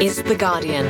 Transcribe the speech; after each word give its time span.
is 0.00 0.22
The 0.22 0.34
Guardian. 0.34 0.86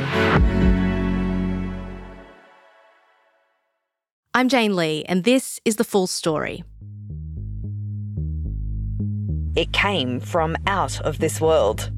I'm 4.33 4.47
Jane 4.47 4.73
Lee, 4.77 5.03
and 5.05 5.25
this 5.25 5.59
is 5.65 5.75
the 5.75 5.83
full 5.83 6.07
story. 6.07 6.63
It 9.57 9.73
came 9.73 10.21
from 10.21 10.55
out 10.65 11.01
of 11.01 11.19
this 11.19 11.41
world. 11.41 11.91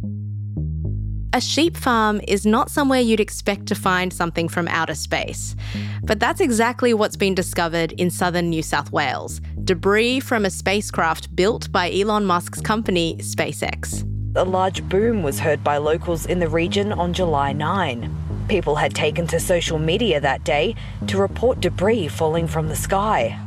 A 1.34 1.42
sheep 1.42 1.78
farm 1.78 2.20
is 2.28 2.48
not 2.48 2.72
somewhere 2.72 3.02
you'd 3.02 3.20
expect 3.20 3.68
to 3.68 3.76
find 3.76 4.12
something 4.12 4.50
from 4.50 4.68
outer 4.68 4.96
space. 4.96 5.56
But 6.04 6.20
that's 6.20 6.42
exactly 6.42 6.96
what's 6.96 7.16
been 7.16 7.36
discovered 7.36 7.92
in 7.94 8.10
southern 8.10 8.50
New 8.50 8.64
South 8.64 8.92
Wales 8.92 9.40
debris 9.64 10.20
from 10.20 10.46
a 10.46 10.50
spacecraft 10.50 11.34
built 11.36 11.72
by 11.72 11.92
Elon 11.92 12.26
Musk's 12.26 12.60
company, 12.60 13.18
SpaceX. 13.20 14.04
A 14.36 14.44
large 14.44 14.82
boom 14.90 15.22
was 15.22 15.40
heard 15.40 15.64
by 15.64 15.78
locals 15.78 16.26
in 16.26 16.40
the 16.40 16.48
region 16.48 16.92
on 16.92 17.14
July 17.14 17.54
9. 17.54 18.46
People 18.50 18.78
had 18.78 18.96
taken 18.96 19.28
to 19.28 19.40
social 19.40 19.78
media 19.78 20.20
that 20.20 20.44
day 20.44 20.74
to 21.06 21.20
report 21.20 21.60
debris 21.60 22.08
falling 22.08 22.48
from 22.48 22.68
the 22.68 22.76
sky. 22.76 23.40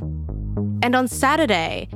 And 0.85 0.95
on 0.95 1.09
Saturday, 1.09 1.89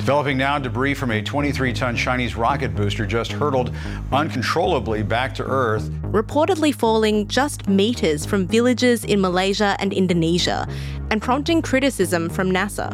Developing 0.00 0.36
now, 0.36 0.58
debris 0.58 0.94
from 0.94 1.10
a 1.10 1.22
23 1.22 1.72
ton 1.72 1.96
Chinese 1.96 2.34
rocket 2.34 2.74
booster 2.74 3.06
just 3.06 3.32
hurtled 3.32 3.74
uncontrollably 4.12 5.02
back 5.02 5.34
to 5.36 5.44
Earth. 5.44 5.88
reportedly 6.12 6.74
falling 6.74 7.26
just 7.26 7.68
metres 7.68 8.26
from 8.26 8.46
villages 8.46 9.02
in 9.04 9.18
Malaysia 9.18 9.76
and 9.78 9.94
Indonesia, 9.94 10.68
and 11.10 11.22
prompting 11.22 11.62
criticism 11.62 12.28
from 12.28 12.50
NASA. 12.50 12.92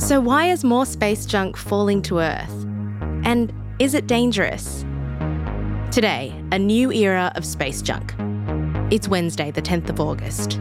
So, 0.00 0.20
why 0.20 0.46
is 0.50 0.64
more 0.64 0.86
space 0.86 1.26
junk 1.26 1.56
falling 1.56 2.02
to 2.02 2.18
Earth? 2.18 2.63
And 3.24 3.52
is 3.78 3.94
it 3.94 4.06
dangerous? 4.06 4.84
Today, 5.90 6.34
a 6.52 6.58
new 6.58 6.92
era 6.92 7.32
of 7.36 7.44
space 7.44 7.80
junk. 7.80 8.14
It's 8.92 9.08
Wednesday, 9.08 9.50
the 9.50 9.62
10th 9.62 9.88
of 9.88 9.98
August. 9.98 10.60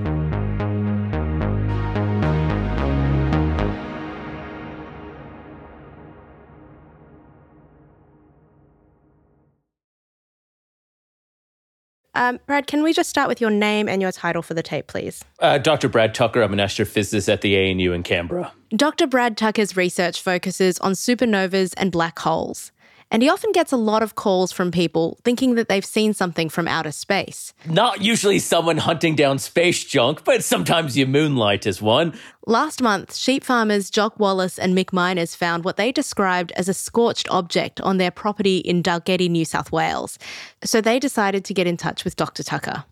Um, 12.15 12.39
Brad, 12.45 12.67
can 12.67 12.83
we 12.83 12.93
just 12.93 13.09
start 13.09 13.27
with 13.27 13.41
your 13.41 13.49
name 13.49 13.89
and 13.89 14.01
your 14.01 14.11
title 14.11 14.41
for 14.41 14.53
the 14.53 14.61
tape, 14.61 14.87
please? 14.87 15.23
Uh, 15.39 15.57
Dr. 15.57 15.89
Brad 15.89 16.13
Tucker, 16.13 16.41
I'm 16.41 16.53
an 16.53 16.59
astrophysicist 16.59 17.31
at 17.31 17.41
the 17.41 17.57
ANU 17.57 17.91
in 17.91 18.03
Canberra. 18.03 18.51
Dr. 18.75 19.07
Brad 19.07 19.35
Tucker's 19.35 19.75
research 19.75 20.21
focuses 20.21 20.77
on 20.79 20.93
supernovas 20.93 21.73
and 21.77 21.91
black 21.91 22.19
holes. 22.19 22.71
And 23.13 23.21
he 23.21 23.29
often 23.29 23.51
gets 23.51 23.71
a 23.71 23.77
lot 23.77 24.01
of 24.01 24.15
calls 24.15 24.51
from 24.51 24.71
people 24.71 25.19
thinking 25.23 25.53
that 25.53 25.69
they've 25.69 25.85
seen 25.85 26.15
something 26.15 26.49
from 26.49 26.67
outer 26.67 26.91
space. 26.91 27.53
Not 27.67 28.01
usually 28.01 28.39
someone 28.39 28.77
hunting 28.77 29.15
down 29.15 29.37
space 29.37 29.83
junk, 29.83 30.23
but 30.25 30.43
sometimes 30.43 30.97
you 30.97 31.05
moonlight 31.05 31.67
as 31.67 31.79
one. 31.79 32.17
Last 32.47 32.81
month, 32.81 33.15
sheep 33.15 33.43
farmers 33.43 33.91
Jock 33.91 34.19
Wallace 34.19 34.57
and 34.57 34.75
Mick 34.75 34.91
Miners 34.91 35.35
found 35.35 35.63
what 35.63 35.77
they 35.77 35.91
described 35.91 36.51
as 36.53 36.67
a 36.67 36.73
scorched 36.73 37.29
object 37.29 37.79
on 37.81 37.97
their 37.97 38.11
property 38.11 38.57
in 38.57 38.81
Dalgety, 38.81 39.29
New 39.29 39.45
South 39.45 39.71
Wales. 39.71 40.17
So 40.63 40.81
they 40.81 40.97
decided 40.97 41.45
to 41.45 41.53
get 41.53 41.67
in 41.67 41.77
touch 41.77 42.03
with 42.03 42.15
Dr. 42.15 42.41
Tucker. 42.41 42.83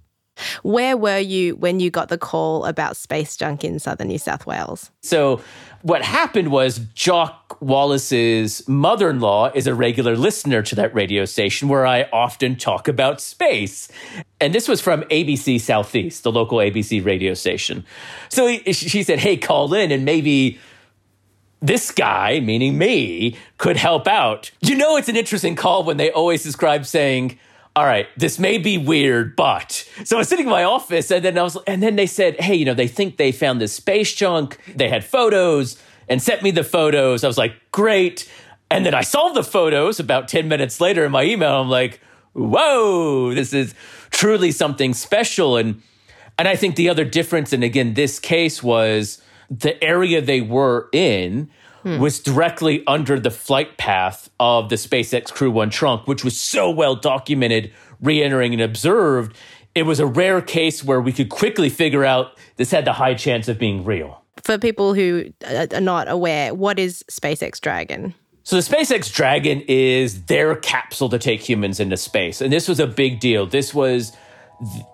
Where 0.63 0.97
were 0.97 1.19
you 1.19 1.55
when 1.55 1.79
you 1.79 1.89
got 1.89 2.09
the 2.09 2.17
call 2.17 2.65
about 2.65 2.97
space 2.97 3.35
junk 3.35 3.63
in 3.63 3.79
southern 3.79 4.07
New 4.07 4.17
South 4.17 4.45
Wales? 4.45 4.91
So, 5.01 5.41
what 5.83 6.03
happened 6.03 6.51
was 6.51 6.79
Jock 6.93 7.57
Wallace's 7.59 8.67
mother 8.67 9.09
in 9.09 9.19
law 9.19 9.51
is 9.53 9.65
a 9.65 9.73
regular 9.73 10.15
listener 10.15 10.61
to 10.61 10.75
that 10.75 10.93
radio 10.93 11.25
station 11.25 11.69
where 11.69 11.87
I 11.87 12.03
often 12.13 12.55
talk 12.55 12.87
about 12.87 13.19
space. 13.19 13.87
And 14.39 14.53
this 14.53 14.67
was 14.67 14.79
from 14.79 15.01
ABC 15.03 15.59
Southeast, 15.59 16.23
the 16.23 16.31
local 16.31 16.59
ABC 16.59 17.03
radio 17.03 17.33
station. 17.33 17.83
So 18.29 18.47
he, 18.47 18.73
she 18.73 19.01
said, 19.03 19.19
Hey, 19.19 19.37
call 19.37 19.73
in 19.73 19.91
and 19.91 20.05
maybe 20.05 20.59
this 21.61 21.91
guy, 21.91 22.39
meaning 22.39 22.77
me, 22.77 23.37
could 23.57 23.77
help 23.77 24.07
out. 24.07 24.51
You 24.61 24.75
know, 24.75 24.97
it's 24.97 25.09
an 25.09 25.15
interesting 25.15 25.55
call 25.55 25.83
when 25.83 25.97
they 25.97 26.11
always 26.11 26.43
describe 26.43 26.85
saying, 26.85 27.37
all 27.75 27.85
right, 27.85 28.07
this 28.17 28.37
may 28.37 28.57
be 28.57 28.77
weird, 28.77 29.35
but 29.35 29.87
so 30.03 30.17
I 30.17 30.19
was 30.19 30.27
sitting 30.27 30.45
in 30.45 30.51
my 30.51 30.63
office 30.63 31.09
and 31.09 31.23
then 31.23 31.37
I 31.37 31.43
was, 31.43 31.57
and 31.67 31.81
then 31.81 31.95
they 31.95 32.05
said, 32.05 32.39
hey, 32.39 32.55
you 32.55 32.65
know, 32.65 32.73
they 32.73 32.87
think 32.87 33.15
they 33.15 33.31
found 33.31 33.61
this 33.61 33.73
space 33.73 34.13
junk. 34.13 34.57
They 34.75 34.89
had 34.89 35.05
photos 35.05 35.81
and 36.09 36.21
sent 36.21 36.43
me 36.43 36.51
the 36.51 36.65
photos. 36.65 37.23
I 37.23 37.27
was 37.27 37.37
like, 37.37 37.53
great. 37.71 38.29
And 38.69 38.85
then 38.85 38.93
I 38.93 39.01
saw 39.01 39.29
the 39.29 39.43
photos 39.43 39.99
about 39.99 40.27
10 40.27 40.49
minutes 40.49 40.81
later 40.81 41.05
in 41.05 41.11
my 41.13 41.23
email. 41.23 41.61
I'm 41.61 41.69
like, 41.69 42.01
whoa, 42.33 43.33
this 43.33 43.53
is 43.53 43.73
truly 44.09 44.51
something 44.51 44.93
special. 44.93 45.55
And, 45.55 45.81
and 46.37 46.49
I 46.49 46.57
think 46.57 46.75
the 46.75 46.89
other 46.89 47.05
difference, 47.05 47.53
and 47.53 47.63
again, 47.63 47.93
this 47.93 48.19
case 48.19 48.61
was 48.61 49.21
the 49.49 49.81
area 49.81 50.21
they 50.21 50.41
were 50.41 50.89
in 50.91 51.49
was 51.83 52.19
directly 52.19 52.83
under 52.87 53.19
the 53.19 53.31
flight 53.31 53.77
path 53.77 54.29
of 54.39 54.69
the 54.69 54.75
SpaceX 54.75 55.31
Crew 55.31 55.51
One 55.51 55.69
trunk, 55.69 56.07
which 56.07 56.23
was 56.23 56.39
so 56.39 56.69
well 56.69 56.95
documented, 56.95 57.71
re 58.01 58.21
entering 58.23 58.53
and 58.53 58.61
observed. 58.61 59.35
It 59.73 59.83
was 59.83 59.99
a 59.99 60.05
rare 60.05 60.41
case 60.41 60.83
where 60.83 60.99
we 60.99 61.13
could 61.13 61.29
quickly 61.29 61.69
figure 61.69 62.03
out 62.03 62.37
this 62.57 62.71
had 62.71 62.85
the 62.85 62.93
high 62.93 63.13
chance 63.13 63.47
of 63.47 63.57
being 63.57 63.85
real. 63.85 64.21
For 64.43 64.57
people 64.57 64.93
who 64.93 65.31
uh, 65.45 65.67
are 65.73 65.81
not 65.81 66.07
aware, 66.09 66.53
what 66.53 66.79
is 66.79 67.03
SpaceX 67.09 67.59
Dragon? 67.61 68.13
So 68.43 68.55
the 68.55 68.61
SpaceX 68.61 69.13
Dragon 69.13 69.61
is 69.67 70.23
their 70.23 70.55
capsule 70.55 71.09
to 71.09 71.19
take 71.19 71.41
humans 71.41 71.79
into 71.79 71.95
space. 71.95 72.41
And 72.41 72.51
this 72.51 72.67
was 72.67 72.79
a 72.79 72.87
big 72.87 73.19
deal. 73.19 73.45
This 73.45 73.73
was 73.73 74.13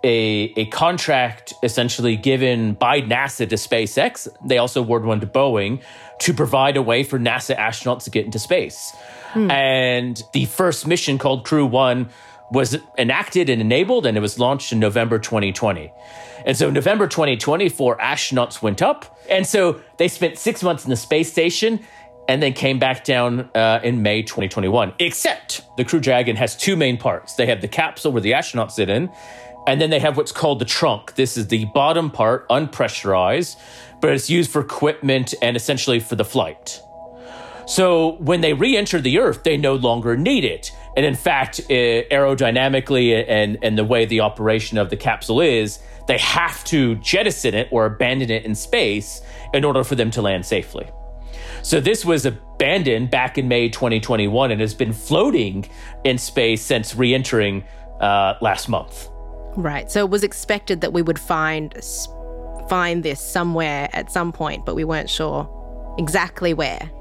a, 0.04 0.54
a 0.56 0.66
contract 0.68 1.54
essentially 1.64 2.16
given 2.16 2.74
by 2.74 3.02
NASA 3.02 3.48
to 3.50 3.56
SpaceX. 3.56 4.28
They 4.46 4.58
also 4.58 4.82
awarded 4.82 5.08
one 5.08 5.20
to 5.20 5.28
Boeing 5.28 5.82
to 6.20 6.34
provide 6.34 6.78
a 6.78 6.82
way 6.82 7.04
for 7.04 7.20
NASA 7.20 7.56
astronauts 7.58 8.04
to 8.06 8.10
get 8.10 8.26
into 8.26 8.40
space. 8.40 8.96
And 9.36 10.22
the 10.34 10.46
first 10.46 10.88
mission 10.88 11.18
called 11.18 11.46
Crew 11.46 11.66
One 11.66 12.10
was 12.50 12.78
enacted 12.98 13.50
and 13.50 13.62
enabled, 13.62 14.06
and 14.06 14.18
it 14.18 14.22
was 14.22 14.40
launched 14.40 14.72
in 14.72 14.80
November 14.80 15.20
2020. 15.20 15.92
And 16.46 16.56
so, 16.56 16.70
November 16.70 17.08
2020, 17.08 17.70
four 17.70 17.98
astronauts 17.98 18.62
went 18.62 18.82
up. 18.82 19.18
And 19.30 19.46
so, 19.46 19.82
they 19.98 20.08
spent 20.08 20.38
six 20.38 20.64
months 20.64 20.86
in 20.86 20.90
the 20.90 20.96
space 20.96 21.32
station 21.32 21.82
and 22.28 22.42
then 22.42 22.54
came 22.54 22.80
back 22.80 23.04
down 23.04 23.50
uh, 23.56 23.80
in 23.84 24.02
May 24.02 24.22
2021. 24.22 24.94
Except 25.00 25.62
the 25.78 25.86
Crew 25.86 26.00
Dragon 26.00 26.36
has 26.36 26.56
two 26.56 26.76
main 26.76 26.98
parts 26.98 27.36
they 27.36 27.46
have 27.46 27.62
the 27.62 27.68
capsule 27.68 28.12
where 28.12 28.22
the 28.22 28.32
astronauts 28.32 28.72
sit 28.72 28.90
in, 28.90 29.10
and 29.68 29.82
then 29.82 29.90
they 29.90 30.00
have 30.00 30.16
what's 30.16 30.32
called 30.32 30.60
the 30.60 30.66
trunk. 30.66 31.16
This 31.16 31.36
is 31.36 31.48
the 31.48 31.66
bottom 31.66 32.10
part, 32.10 32.48
unpressurized, 32.50 33.58
but 34.00 34.12
it's 34.12 34.30
used 34.30 34.50
for 34.50 34.62
equipment 34.62 35.34
and 35.42 35.58
essentially 35.58 36.00
for 36.00 36.16
the 36.16 36.26
flight. 36.26 36.82
So 37.68 38.14
when 38.20 38.40
they 38.40 38.54
re-enter 38.54 39.02
the 39.02 39.20
Earth, 39.20 39.44
they 39.44 39.58
no 39.58 39.76
longer 39.76 40.16
need 40.16 40.46
it. 40.46 40.72
And 40.96 41.06
in 41.06 41.16
fact, 41.16 41.60
uh, 41.60 41.74
aerodynamically 41.74 43.26
and, 43.28 43.58
and 43.62 43.78
the 43.78 43.84
way 43.84 44.06
the 44.06 44.22
operation 44.22 44.78
of 44.78 44.90
the 44.90 44.96
capsule 44.96 45.42
is, 45.42 45.80
they 46.08 46.18
have 46.18 46.64
to 46.66 46.96
jettison 46.96 47.54
it 47.54 47.68
or 47.70 47.86
abandon 47.86 48.32
it 48.32 48.46
in 48.46 48.56
space 48.56 49.22
in 49.54 49.66
order 49.66 49.84
for 49.84 49.96
them 49.96 50.10
to 50.12 50.22
land 50.22 50.46
safely. 50.46 50.90
So 51.62 51.82
this 51.82 52.06
was 52.06 52.26
abandoned 52.26 53.12
back 53.12 53.38
in 53.38 53.50
May 53.50 53.68
2021 53.68 54.52
and 54.52 54.62
has 54.62 54.74
been 54.74 54.94
floating 54.94 55.70
in 56.06 56.18
space 56.18 56.62
since 56.62 56.96
re-entering 56.96 57.66
uh, 58.00 58.36
last 58.40 58.70
month. 58.70 59.10
Right. 59.58 59.92
So 59.92 60.02
it 60.02 60.10
was 60.10 60.24
expected 60.24 60.82
that 60.82 60.94
we 60.94 61.02
would 61.02 61.20
find 61.20 61.74
find 62.70 63.02
this 63.04 63.20
somewhere 63.20 63.90
at 63.94 64.12
some 64.12 64.32
point, 64.32 64.66
but 64.66 64.76
we 64.76 64.84
weren't 64.84 65.10
sure 65.10 65.50
exactly 65.98 66.54
where. 66.54 66.92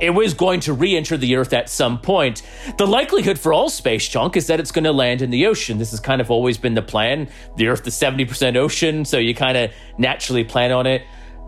it 0.00 0.10
was 0.10 0.34
going 0.34 0.60
to 0.60 0.72
re-enter 0.72 1.16
the 1.16 1.36
earth 1.36 1.52
at 1.52 1.68
some 1.68 1.98
point. 2.00 2.42
The 2.78 2.86
likelihood 2.86 3.38
for 3.38 3.52
all 3.52 3.70
space 3.70 4.06
junk 4.08 4.36
is 4.36 4.48
that 4.48 4.58
it's 4.60 4.72
going 4.72 4.84
to 4.84 4.92
land 4.92 5.22
in 5.22 5.30
the 5.30 5.46
ocean. 5.46 5.78
This 5.78 5.92
has 5.92 6.00
kind 6.00 6.20
of 6.20 6.30
always 6.30 6.58
been 6.58 6.74
the 6.74 6.82
plan. 6.82 7.28
The 7.56 7.68
earth 7.68 7.86
is 7.86 7.94
70% 7.94 8.56
ocean 8.56 9.04
so 9.04 9.18
you 9.18 9.34
kind 9.34 9.56
of 9.56 9.70
naturally 9.96 10.44
plan 10.44 10.72
on 10.72 10.86
it. 10.86 11.02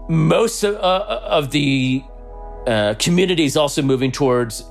Most 0.08 0.62
of, 0.62 0.76
uh, 0.76 1.20
of 1.24 1.50
the 1.50 2.04
uh, 2.66 2.94
communities 2.98 3.56
also 3.56 3.82
moving 3.82 4.12
towards 4.12 4.64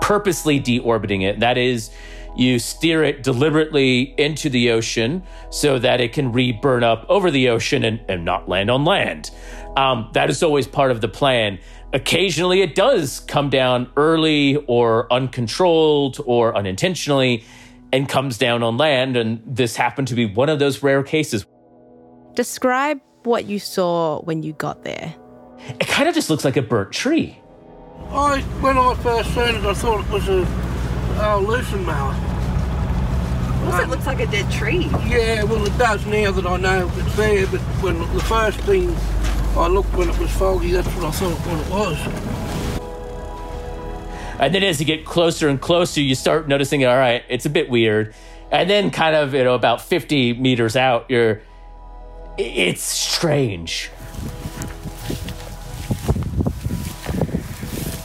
purposely 0.00 0.60
deorbiting 0.60 1.22
it. 1.22 1.40
That 1.40 1.58
is 1.58 1.90
you 2.36 2.58
steer 2.58 3.02
it 3.02 3.22
deliberately 3.22 4.14
into 4.18 4.48
the 4.48 4.70
ocean 4.70 5.22
so 5.50 5.78
that 5.78 6.00
it 6.00 6.12
can 6.12 6.32
re-burn 6.32 6.84
up 6.84 7.04
over 7.08 7.30
the 7.30 7.48
ocean 7.48 7.84
and, 7.84 8.00
and 8.08 8.24
not 8.24 8.48
land 8.48 8.70
on 8.70 8.84
land. 8.84 9.30
Um, 9.76 10.10
that 10.14 10.30
is 10.30 10.42
always 10.42 10.66
part 10.66 10.90
of 10.90 11.00
the 11.00 11.08
plan. 11.08 11.58
Occasionally 11.92 12.62
it 12.62 12.74
does 12.74 13.20
come 13.20 13.50
down 13.50 13.90
early 13.96 14.56
or 14.68 15.12
uncontrolled 15.12 16.18
or 16.24 16.56
unintentionally 16.56 17.44
and 17.92 18.08
comes 18.08 18.38
down 18.38 18.62
on 18.62 18.76
land 18.76 19.16
and 19.16 19.42
this 19.44 19.76
happened 19.76 20.08
to 20.08 20.14
be 20.14 20.26
one 20.26 20.48
of 20.48 20.58
those 20.58 20.82
rare 20.82 21.02
cases. 21.02 21.44
Describe 22.34 23.00
what 23.24 23.46
you 23.46 23.58
saw 23.58 24.20
when 24.22 24.42
you 24.42 24.52
got 24.54 24.84
there. 24.84 25.14
it 25.78 25.88
kind 25.88 26.08
of 26.08 26.14
just 26.14 26.30
looks 26.30 26.44
like 26.44 26.56
a 26.56 26.62
burnt 26.62 26.92
tree. 26.92 27.38
I, 28.10 28.40
when 28.60 28.78
I 28.78 28.94
first 28.94 29.34
seen 29.34 29.56
it, 29.56 29.64
I 29.64 29.74
thought 29.74 30.04
it 30.04 30.10
was 30.10 30.28
a 30.28 30.69
uh, 31.20 31.38
lucerne 31.38 31.84
mallet. 31.84 32.16
Also, 33.66 33.82
it 33.82 33.88
looks 33.88 34.06
like 34.06 34.20
a 34.20 34.26
dead 34.26 34.50
tree. 34.50 34.88
Yeah, 35.06 35.42
well, 35.44 35.64
it 35.66 35.76
does 35.76 36.04
now 36.06 36.30
that 36.32 36.46
I 36.46 36.56
know 36.56 36.90
it's 36.96 37.16
there, 37.16 37.46
but 37.46 37.60
when 37.82 37.98
the 38.14 38.20
first 38.20 38.58
thing 38.60 38.96
I 39.56 39.68
looked 39.68 39.92
when 39.94 40.08
it 40.08 40.18
was 40.18 40.30
foggy, 40.30 40.72
that's 40.72 40.88
what 40.88 41.04
I 41.04 41.10
thought 41.10 41.36
what 41.46 41.60
it 41.60 41.70
was. 41.70 41.98
And 44.40 44.54
then 44.54 44.62
as 44.62 44.80
you 44.80 44.86
get 44.86 45.04
closer 45.04 45.50
and 45.50 45.60
closer, 45.60 46.00
you 46.00 46.14
start 46.14 46.48
noticing, 46.48 46.86
all 46.86 46.96
right, 46.96 47.22
it's 47.28 47.44
a 47.44 47.50
bit 47.50 47.68
weird. 47.68 48.14
And 48.50 48.70
then, 48.70 48.90
kind 48.90 49.14
of, 49.14 49.34
you 49.34 49.44
know, 49.44 49.54
about 49.54 49.82
50 49.82 50.34
meters 50.34 50.74
out, 50.74 51.04
you're, 51.10 51.42
it's 52.38 52.82
strange. 52.82 53.90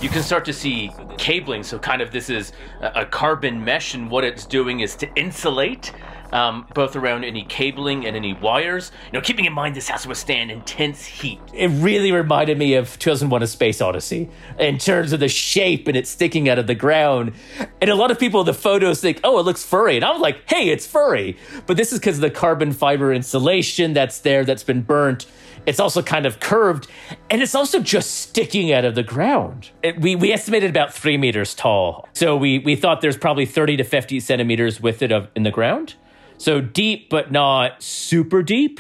You 0.02 0.10
can 0.10 0.22
start 0.22 0.44
to 0.46 0.54
see 0.54 0.92
cabling. 1.18 1.64
So, 1.64 1.80
kind 1.80 2.02
of, 2.02 2.12
this 2.12 2.30
is 2.30 2.52
a 2.82 3.06
carbon 3.06 3.64
mesh, 3.64 3.94
and 3.94 4.10
what 4.10 4.24
it's 4.24 4.46
doing 4.46 4.82
is 4.82 4.96
to 4.98 5.14
insulate 5.16 5.92
um, 6.32 6.68
both 6.74 6.96
around 6.96 7.24
any 7.24 7.44
cabling 7.44 8.06
and 8.06 8.16
any 8.16 8.34
wires. 8.34 8.92
You 9.08 9.20
know, 9.20 9.22
keeping 9.22 9.46
in 9.46 9.54
mind 9.54 9.76
this 9.76 9.88
has 9.90 10.04
to 10.04 10.10
withstand 10.10 10.52
intense 10.52 11.06
heat. 11.06 11.40
It 11.54 11.68
really 11.68 12.12
reminded 12.12 12.58
me 12.58 12.76
of 12.76 12.98
2001: 13.00 13.44
A 13.44 13.48
Space 13.48 13.82
Odyssey 13.82 14.30
in 14.60 14.78
terms 14.78 15.14
of 15.14 15.20
the 15.20 15.28
shape 15.30 15.88
and 15.88 15.98
it 15.98 16.08
sticking 16.08 16.50
out 16.50 16.60
of 16.60 16.68
the 16.68 16.76
ground. 16.76 17.34
And 17.82 17.90
a 17.90 17.96
lot 17.96 18.12
of 18.12 18.20
people 18.20 18.42
in 18.42 18.46
the 18.46 18.54
photos 18.54 19.02
think, 19.02 19.20
"Oh, 19.24 19.40
it 19.40 19.44
looks 19.44 19.64
furry," 19.64 19.96
and 19.96 20.06
I'm 20.06 20.22
like, 20.22 20.50
"Hey, 20.50 20.70
it's 20.70 20.88
furry," 20.88 21.38
but 21.66 21.78
this 21.78 21.92
is 21.92 22.00
because 22.00 22.18
of 22.18 22.22
the 22.22 22.32
carbon 22.32 22.72
fiber 22.72 23.14
insulation 23.14 23.94
that's 23.94 24.20
there 24.20 24.44
that's 24.44 24.64
been 24.64 24.82
burnt. 24.82 25.26
It's 25.66 25.80
also 25.80 26.02
kind 26.04 26.26
of 26.26 26.40
curved, 26.40 26.88
and 27.30 27.42
it's 27.42 27.56
also 27.56 27.80
just 27.80 28.16
sticking 28.16 28.72
out 28.72 28.86
of 28.86 28.96
the 28.96 29.04
ground. 29.04 29.72
It, 29.82 30.00
we, 30.00 30.16
we 30.16 30.32
estimated 30.32 30.70
about 30.70 30.94
three 30.94 31.18
meters 31.18 31.56
tall. 31.56 32.08
So 32.14 32.38
we, 32.38 32.60
we 32.60 32.76
thought 32.76 33.02
there's 33.02 33.18
probably 33.18 33.46
30 33.46 33.78
to 33.78 33.84
50 33.84 34.20
centimeters 34.20 34.80
with 34.80 35.02
it 35.02 35.12
of, 35.12 35.28
in 35.36 35.44
the 35.44 35.52
ground. 35.52 35.96
So 36.38 36.62
deep, 36.62 37.10
but 37.10 37.32
not 37.32 37.82
super 37.82 38.44
deep. 38.44 38.80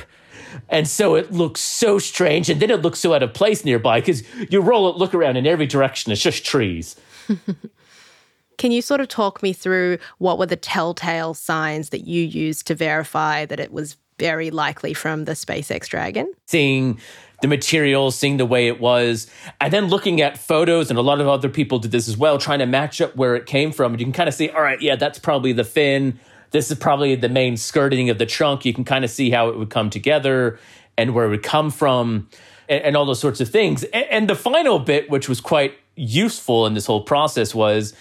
And 0.69 0.87
so 0.87 1.15
it 1.15 1.31
looks 1.31 1.61
so 1.61 1.99
strange. 1.99 2.49
And 2.49 2.61
then 2.61 2.71
it 2.71 2.81
looks 2.81 2.99
so 2.99 3.13
out 3.13 3.23
of 3.23 3.33
place 3.33 3.65
nearby 3.65 3.99
because 3.99 4.23
you 4.49 4.61
roll 4.61 4.89
it, 4.89 4.97
look 4.97 5.13
around 5.13 5.37
in 5.37 5.45
every 5.45 5.67
direction, 5.67 6.11
it's 6.11 6.21
just 6.21 6.45
trees. 6.45 6.95
Can 8.57 8.71
you 8.71 8.81
sort 8.81 9.01
of 9.01 9.07
talk 9.07 9.43
me 9.43 9.51
through 9.51 9.97
what 10.17 10.39
were 10.39 10.45
the 10.45 10.55
telltale 10.55 11.33
signs 11.33 11.89
that 11.89 12.07
you 12.07 12.23
used 12.23 12.67
to 12.67 12.75
verify 12.75 13.45
that 13.45 13.59
it 13.59 13.71
was 13.71 13.97
very 14.17 14.49
likely 14.49 14.93
from 14.93 15.25
the 15.25 15.33
SpaceX 15.33 15.87
Dragon? 15.87 16.31
Seeing 16.47 16.99
the 17.41 17.49
materials, 17.49 18.15
seeing 18.15 18.37
the 18.37 18.45
way 18.45 18.67
it 18.67 18.79
was, 18.79 19.29
and 19.59 19.73
then 19.73 19.87
looking 19.87 20.21
at 20.21 20.37
photos, 20.37 20.89
and 20.89 20.97
a 20.97 21.01
lot 21.01 21.19
of 21.19 21.27
other 21.27 21.49
people 21.49 21.79
did 21.79 21.91
this 21.91 22.07
as 22.07 22.15
well, 22.15 22.37
trying 22.37 22.59
to 22.59 22.65
match 22.65 23.01
up 23.01 23.13
where 23.17 23.35
it 23.35 23.45
came 23.45 23.73
from. 23.73 23.91
And 23.93 23.99
you 23.99 24.05
can 24.05 24.13
kind 24.13 24.29
of 24.29 24.33
see, 24.33 24.49
all 24.49 24.61
right, 24.61 24.81
yeah, 24.81 24.95
that's 24.95 25.19
probably 25.19 25.51
the 25.51 25.65
fin 25.65 26.17
this 26.55 26.71
is 26.71 26.77
probably 26.77 27.15
the 27.15 27.27
main 27.27 27.57
skirting 27.57 28.09
of 28.09 28.17
the 28.17 28.25
trunk. 28.25 28.63
You 28.63 28.73
can 28.73 28.85
kind 28.85 29.03
of 29.03 29.11
see 29.11 29.29
how 29.29 29.49
it 29.49 29.57
would 29.57 29.69
come 29.69 29.89
together 29.89 30.57
and 30.97 31.13
where 31.13 31.25
it 31.25 31.29
would 31.29 31.43
come 31.43 31.69
from 31.69 32.29
and, 32.69 32.81
and 32.81 32.97
all 32.97 33.05
those 33.05 33.19
sorts 33.19 33.41
of 33.41 33.49
things. 33.49 33.83
And, 33.83 34.05
and, 34.09 34.29
the 34.29 34.35
final 34.35 34.79
bit, 34.79 35.09
which 35.09 35.27
was 35.27 35.41
quite 35.41 35.73
useful 35.95 36.65
in 36.65 36.73
this 36.73 36.85
whole 36.85 37.01
process, 37.01 37.53
was 37.53 37.93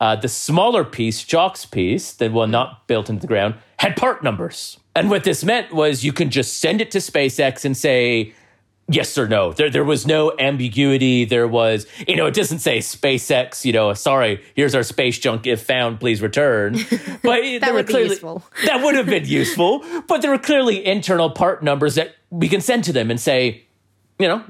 uh, 0.00 0.16
the 0.16 0.26
smaller 0.26 0.84
piece, 0.84 1.22
Jock's 1.22 1.64
piece, 1.64 2.12
the 2.12 2.30
one 2.30 2.50
not 2.50 2.88
built 2.88 3.08
into 3.08 3.20
the 3.20 3.28
ground, 3.28 3.54
had 3.78 3.96
part 3.96 4.24
numbers. 4.24 4.78
And 4.96 5.08
what 5.08 5.22
this 5.22 5.44
meant 5.44 5.72
was 5.72 6.04
you 6.04 6.12
can 6.12 6.30
just 6.30 6.58
send 6.58 6.80
it 6.80 6.90
to 6.90 6.98
SpaceX 6.98 7.64
and 7.64 7.76
say, 7.76 8.34
yes 8.90 9.16
or 9.16 9.28
no. 9.28 9.52
There, 9.52 9.70
there 9.70 9.84
was 9.84 10.06
no 10.06 10.32
ambiguity. 10.38 11.24
There 11.24 11.48
was, 11.48 11.86
you 12.06 12.16
know, 12.16 12.26
it 12.26 12.34
doesn't 12.34 12.58
say 12.58 12.78
SpaceX, 12.78 13.64
you 13.64 13.72
know, 13.72 13.94
sorry, 13.94 14.42
here's 14.54 14.74
our 14.74 14.82
space 14.82 15.18
junk. 15.18 15.46
If 15.46 15.62
found, 15.62 16.00
please 16.00 16.20
return. 16.20 16.76
But 17.22 17.42
that 17.60 17.74
would 17.74 17.86
clearly, 17.86 18.08
be 18.08 18.10
useful. 18.10 18.42
that 18.64 18.82
would 18.82 18.94
have 18.94 19.06
been 19.06 19.26
useful. 19.26 19.84
But 20.08 20.22
there 20.22 20.30
were 20.30 20.38
clearly 20.38 20.84
internal 20.84 21.30
part 21.30 21.62
numbers 21.62 21.94
that 21.96 22.14
we 22.30 22.48
can 22.48 22.60
send 22.60 22.84
to 22.84 22.92
them 22.92 23.10
and 23.10 23.20
say, 23.20 23.64
you 24.18 24.26
know, 24.26 24.44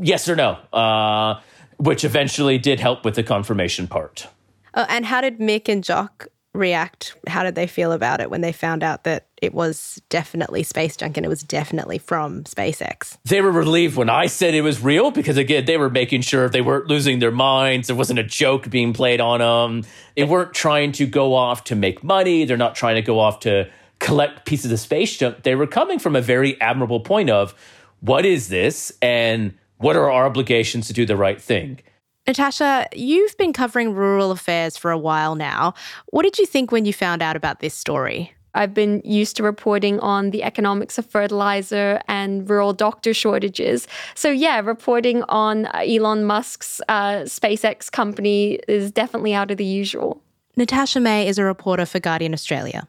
yes 0.00 0.28
or 0.28 0.34
no, 0.34 0.58
uh, 0.72 1.40
which 1.76 2.04
eventually 2.04 2.58
did 2.58 2.80
help 2.80 3.04
with 3.04 3.14
the 3.14 3.22
confirmation 3.22 3.86
part. 3.86 4.28
Uh, 4.74 4.86
and 4.88 5.06
how 5.06 5.20
did 5.20 5.38
Mick 5.38 5.68
and 5.68 5.84
Jock 5.84 6.28
react? 6.56 7.14
How 7.26 7.42
did 7.42 7.54
they 7.54 7.66
feel 7.66 7.92
about 7.92 8.20
it 8.20 8.30
when 8.30 8.40
they 8.40 8.52
found 8.52 8.82
out 8.82 9.04
that 9.04 9.26
it 9.40 9.54
was 9.54 10.00
definitely 10.08 10.62
space 10.62 10.96
junk 10.96 11.16
and 11.16 11.26
it 11.26 11.28
was 11.28 11.42
definitely 11.42 11.98
from 11.98 12.44
SpaceX? 12.44 13.18
They 13.24 13.40
were 13.40 13.52
relieved 13.52 13.96
when 13.96 14.10
I 14.10 14.26
said 14.26 14.54
it 14.54 14.62
was 14.62 14.80
real 14.80 15.10
because, 15.10 15.36
again, 15.36 15.64
they 15.66 15.76
were 15.76 15.90
making 15.90 16.22
sure 16.22 16.48
they 16.48 16.60
weren't 16.60 16.88
losing 16.88 17.18
their 17.18 17.30
minds. 17.30 17.86
There 17.86 17.96
wasn't 17.96 18.18
a 18.18 18.24
joke 18.24 18.70
being 18.70 18.92
played 18.92 19.20
on 19.20 19.40
them. 19.40 19.90
They 20.16 20.24
weren't 20.24 20.54
trying 20.54 20.92
to 20.92 21.06
go 21.06 21.34
off 21.34 21.64
to 21.64 21.76
make 21.76 22.02
money. 22.02 22.44
They're 22.44 22.56
not 22.56 22.74
trying 22.74 22.96
to 22.96 23.02
go 23.02 23.20
off 23.20 23.40
to 23.40 23.68
collect 23.98 24.44
pieces 24.46 24.72
of 24.72 24.80
space 24.80 25.16
junk. 25.16 25.42
They 25.42 25.54
were 25.54 25.66
coming 25.66 25.98
from 25.98 26.16
a 26.16 26.20
very 26.20 26.60
admirable 26.60 27.00
point 27.00 27.30
of 27.30 27.54
what 28.00 28.24
is 28.24 28.48
this 28.48 28.92
and 29.00 29.54
what 29.78 29.96
are 29.96 30.10
our 30.10 30.26
obligations 30.26 30.86
to 30.88 30.92
do 30.92 31.06
the 31.06 31.16
right 31.16 31.40
thing? 31.40 31.80
Natasha, 32.26 32.88
you've 32.92 33.36
been 33.36 33.52
covering 33.52 33.94
rural 33.94 34.32
affairs 34.32 34.76
for 34.76 34.90
a 34.90 34.98
while 34.98 35.36
now. 35.36 35.74
What 36.06 36.24
did 36.24 36.38
you 36.38 36.46
think 36.46 36.72
when 36.72 36.84
you 36.84 36.92
found 36.92 37.22
out 37.22 37.36
about 37.36 37.60
this 37.60 37.74
story? 37.74 38.32
I've 38.56 38.74
been 38.74 39.02
used 39.04 39.36
to 39.36 39.42
reporting 39.42 40.00
on 40.00 40.30
the 40.30 40.42
economics 40.42 40.98
of 40.98 41.06
fertilizer 41.06 42.00
and 42.08 42.48
rural 42.48 42.72
doctor 42.72 43.12
shortages. 43.12 43.86
So, 44.14 44.30
yeah, 44.30 44.60
reporting 44.60 45.22
on 45.24 45.66
Elon 45.74 46.24
Musk's 46.24 46.80
uh, 46.88 47.24
SpaceX 47.24 47.92
company 47.92 48.58
is 48.66 48.90
definitely 48.90 49.34
out 49.34 49.50
of 49.50 49.58
the 49.58 49.64
usual. 49.64 50.22
Natasha 50.56 51.00
May 51.00 51.28
is 51.28 51.38
a 51.38 51.44
reporter 51.44 51.84
for 51.84 52.00
Guardian 52.00 52.32
Australia. 52.32 52.88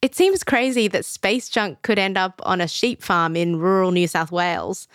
It 0.00 0.14
seems 0.14 0.44
crazy 0.44 0.86
that 0.88 1.04
space 1.04 1.48
junk 1.48 1.82
could 1.82 1.98
end 1.98 2.16
up 2.16 2.40
on 2.44 2.60
a 2.60 2.68
sheep 2.68 3.02
farm 3.02 3.34
in 3.36 3.58
rural 3.58 3.90
New 3.90 4.06
South 4.06 4.30
Wales. 4.30 4.86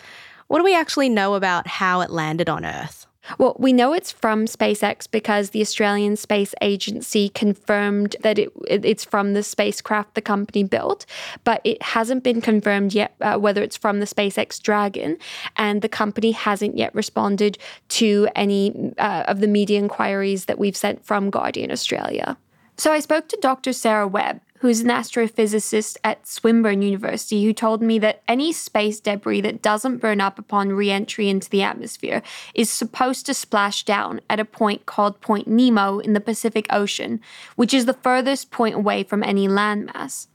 What 0.46 0.58
do 0.58 0.64
we 0.64 0.74
actually 0.74 1.10
know 1.10 1.34
about 1.34 1.66
how 1.66 2.00
it 2.00 2.10
landed 2.10 2.48
on 2.48 2.64
Earth? 2.64 3.06
Well, 3.38 3.56
we 3.58 3.72
know 3.72 3.92
it's 3.92 4.10
from 4.10 4.46
SpaceX 4.46 5.10
because 5.10 5.50
the 5.50 5.60
Australian 5.60 6.16
Space 6.16 6.54
Agency 6.62 7.28
confirmed 7.28 8.16
that 8.22 8.38
it, 8.38 8.50
it's 8.66 9.04
from 9.04 9.34
the 9.34 9.42
spacecraft 9.42 10.14
the 10.14 10.22
company 10.22 10.64
built, 10.64 11.06
but 11.44 11.60
it 11.64 11.82
hasn't 11.82 12.24
been 12.24 12.40
confirmed 12.40 12.94
yet 12.94 13.14
uh, 13.20 13.36
whether 13.36 13.62
it's 13.62 13.76
from 13.76 14.00
the 14.00 14.06
SpaceX 14.06 14.60
Dragon, 14.60 15.18
and 15.56 15.82
the 15.82 15.88
company 15.88 16.32
hasn't 16.32 16.76
yet 16.76 16.94
responded 16.94 17.58
to 17.88 18.28
any 18.34 18.92
uh, 18.98 19.24
of 19.28 19.40
the 19.40 19.48
media 19.48 19.78
inquiries 19.78 20.46
that 20.46 20.58
we've 20.58 20.76
sent 20.76 21.04
from 21.04 21.30
Guardian 21.30 21.70
Australia. 21.70 22.36
So 22.76 22.92
I 22.92 23.00
spoke 23.00 23.28
to 23.28 23.38
Dr. 23.42 23.74
Sarah 23.74 24.08
Webb, 24.08 24.40
who's 24.60 24.80
an 24.80 24.88
astrophysicist 24.88 25.96
at 26.04 26.26
Swinburne 26.26 26.82
University, 26.82 27.44
who 27.44 27.52
told 27.52 27.80
me 27.80 27.98
that 27.98 28.22
any 28.28 28.52
space 28.52 29.00
debris 29.00 29.40
that 29.40 29.62
doesn't 29.62 29.98
burn 29.98 30.20
up 30.20 30.38
upon 30.38 30.72
re 30.72 30.90
entry 30.90 31.28
into 31.30 31.48
the 31.48 31.62
atmosphere 31.62 32.22
is 32.54 32.70
supposed 32.70 33.24
to 33.26 33.34
splash 33.34 33.84
down 33.84 34.20
at 34.28 34.38
a 34.38 34.44
point 34.44 34.84
called 34.84 35.20
Point 35.22 35.48
Nemo 35.48 35.98
in 35.98 36.12
the 36.12 36.20
Pacific 36.20 36.66
Ocean, 36.68 37.20
which 37.56 37.72
is 37.72 37.86
the 37.86 37.94
furthest 37.94 38.50
point 38.50 38.74
away 38.74 39.02
from 39.02 39.22
any 39.22 39.48
landmass. 39.48 40.26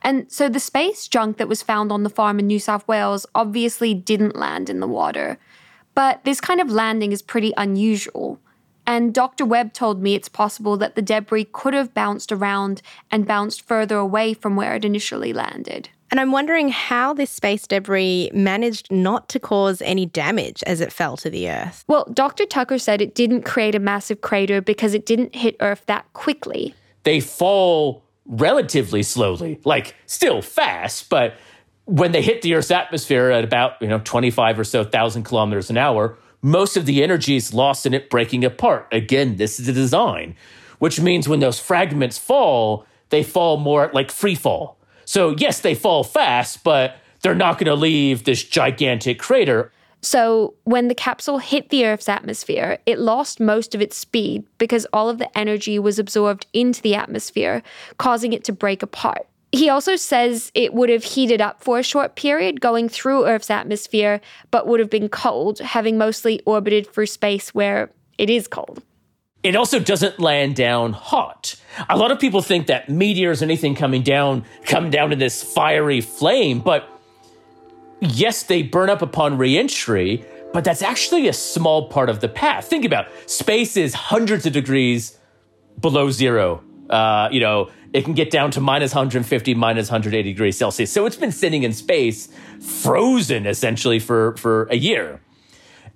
And 0.00 0.30
so 0.30 0.48
the 0.48 0.60
space 0.60 1.08
junk 1.08 1.38
that 1.38 1.48
was 1.48 1.62
found 1.62 1.90
on 1.90 2.04
the 2.04 2.10
farm 2.10 2.38
in 2.38 2.46
New 2.46 2.60
South 2.60 2.86
Wales 2.86 3.26
obviously 3.34 3.94
didn't 3.94 4.36
land 4.36 4.70
in 4.70 4.78
the 4.78 4.86
water. 4.86 5.38
But 5.94 6.24
this 6.24 6.40
kind 6.40 6.60
of 6.60 6.70
landing 6.70 7.10
is 7.10 7.20
pretty 7.20 7.52
unusual. 7.56 8.40
And 8.86 9.14
Dr. 9.14 9.44
Webb 9.44 9.72
told 9.72 10.02
me 10.02 10.14
it's 10.14 10.28
possible 10.28 10.76
that 10.76 10.94
the 10.94 11.02
debris 11.02 11.48
could 11.52 11.74
have 11.74 11.94
bounced 11.94 12.32
around 12.32 12.82
and 13.10 13.26
bounced 13.26 13.62
further 13.62 13.96
away 13.96 14.34
from 14.34 14.56
where 14.56 14.74
it 14.74 14.84
initially 14.84 15.32
landed. 15.32 15.88
And 16.10 16.20
I'm 16.20 16.30
wondering 16.30 16.68
how 16.68 17.14
this 17.14 17.30
space 17.30 17.66
debris 17.66 18.30
managed 18.34 18.92
not 18.92 19.30
to 19.30 19.40
cause 19.40 19.80
any 19.80 20.04
damage 20.04 20.62
as 20.66 20.82
it 20.82 20.92
fell 20.92 21.16
to 21.16 21.30
the 21.30 21.48
Earth. 21.48 21.84
Well, 21.88 22.06
Dr. 22.12 22.44
Tucker 22.44 22.76
said 22.76 23.00
it 23.00 23.14
didn't 23.14 23.42
create 23.42 23.74
a 23.74 23.78
massive 23.78 24.20
crater 24.20 24.60
because 24.60 24.92
it 24.92 25.06
didn't 25.06 25.34
hit 25.34 25.56
Earth 25.60 25.84
that 25.86 26.12
quickly. 26.12 26.74
They 27.04 27.20
fall 27.20 28.04
relatively 28.26 29.02
slowly, 29.02 29.58
like 29.64 29.94
still 30.04 30.42
fast, 30.42 31.08
but 31.08 31.34
when 31.86 32.12
they 32.12 32.20
hit 32.20 32.42
the 32.42 32.54
Earth's 32.54 32.70
atmosphere 32.70 33.30
at 33.30 33.42
about, 33.42 33.80
you 33.80 33.88
know, 33.88 34.00
25 34.04 34.58
or 34.58 34.64
so 34.64 34.84
thousand 34.84 35.22
kilometers 35.22 35.70
an 35.70 35.78
hour, 35.78 36.18
most 36.42 36.76
of 36.76 36.86
the 36.86 37.02
energy 37.02 37.36
is 37.36 37.54
lost 37.54 37.86
in 37.86 37.94
it 37.94 38.10
breaking 38.10 38.44
apart. 38.44 38.88
Again, 38.92 39.36
this 39.36 39.58
is 39.60 39.68
a 39.68 39.72
design, 39.72 40.34
which 40.80 41.00
means 41.00 41.28
when 41.28 41.40
those 41.40 41.60
fragments 41.60 42.18
fall, 42.18 42.84
they 43.10 43.22
fall 43.22 43.56
more 43.56 43.90
like 43.94 44.10
free 44.10 44.34
fall. 44.34 44.76
So, 45.04 45.34
yes, 45.38 45.60
they 45.60 45.74
fall 45.74 46.04
fast, 46.04 46.64
but 46.64 46.96
they're 47.22 47.34
not 47.34 47.58
going 47.58 47.66
to 47.66 47.74
leave 47.74 48.24
this 48.24 48.42
gigantic 48.42 49.18
crater. 49.18 49.72
So, 50.00 50.54
when 50.64 50.88
the 50.88 50.96
capsule 50.96 51.38
hit 51.38 51.68
the 51.68 51.86
Earth's 51.86 52.08
atmosphere, 52.08 52.78
it 52.86 52.98
lost 52.98 53.38
most 53.38 53.72
of 53.72 53.80
its 53.80 53.96
speed 53.96 54.44
because 54.58 54.84
all 54.92 55.08
of 55.08 55.18
the 55.18 55.38
energy 55.38 55.78
was 55.78 56.00
absorbed 56.00 56.46
into 56.52 56.82
the 56.82 56.96
atmosphere, 56.96 57.62
causing 57.98 58.32
it 58.32 58.42
to 58.44 58.52
break 58.52 58.82
apart. 58.82 59.28
He 59.52 59.68
also 59.68 59.96
says 59.96 60.50
it 60.54 60.72
would 60.72 60.88
have 60.88 61.04
heated 61.04 61.42
up 61.42 61.62
for 61.62 61.78
a 61.78 61.82
short 61.82 62.16
period 62.16 62.62
going 62.62 62.88
through 62.88 63.26
Earth's 63.26 63.50
atmosphere, 63.50 64.22
but 64.50 64.66
would 64.66 64.80
have 64.80 64.88
been 64.88 65.10
cold, 65.10 65.58
having 65.58 65.98
mostly 65.98 66.40
orbited 66.46 66.90
through 66.90 67.06
space 67.06 67.54
where 67.54 67.90
it 68.16 68.30
is 68.30 68.48
cold. 68.48 68.82
it 69.42 69.56
also 69.56 69.78
doesn't 69.78 70.20
land 70.20 70.54
down 70.56 70.92
hot. 70.92 71.56
A 71.90 71.96
lot 71.96 72.10
of 72.12 72.18
people 72.20 72.42
think 72.42 72.68
that 72.68 72.88
meteors 72.88 73.42
or 73.42 73.44
anything 73.44 73.74
coming 73.74 74.02
down 74.02 74.44
come 74.64 74.88
down 74.88 75.12
in 75.12 75.18
this 75.18 75.42
fiery 75.42 76.00
flame, 76.00 76.60
but 76.60 76.88
yes, 78.00 78.44
they 78.44 78.62
burn 78.62 78.88
up 78.88 79.02
upon 79.02 79.36
reentry, 79.36 80.24
but 80.52 80.64
that's 80.64 80.82
actually 80.82 81.28
a 81.28 81.32
small 81.32 81.88
part 81.88 82.08
of 82.08 82.20
the 82.20 82.28
path. 82.28 82.66
Think 82.66 82.84
about 82.84 83.08
it. 83.08 83.30
space 83.30 83.76
is 83.76 83.94
hundreds 83.94 84.46
of 84.46 84.52
degrees 84.52 85.18
below 85.80 86.10
zero. 86.10 86.62
Uh, 86.92 87.28
you 87.32 87.40
know, 87.40 87.70
it 87.92 88.04
can 88.04 88.14
get 88.14 88.30
down 88.30 88.50
to 88.52 88.60
minus 88.60 88.94
150, 88.94 89.54
minus 89.54 89.88
180 89.90 90.30
degrees 90.30 90.56
Celsius. 90.56 90.92
So 90.92 91.06
it's 91.06 91.16
been 91.16 91.32
sitting 91.32 91.62
in 91.62 91.72
space, 91.72 92.28
frozen 92.60 93.46
essentially 93.46 93.98
for 93.98 94.36
for 94.36 94.64
a 94.64 94.76
year. 94.76 95.20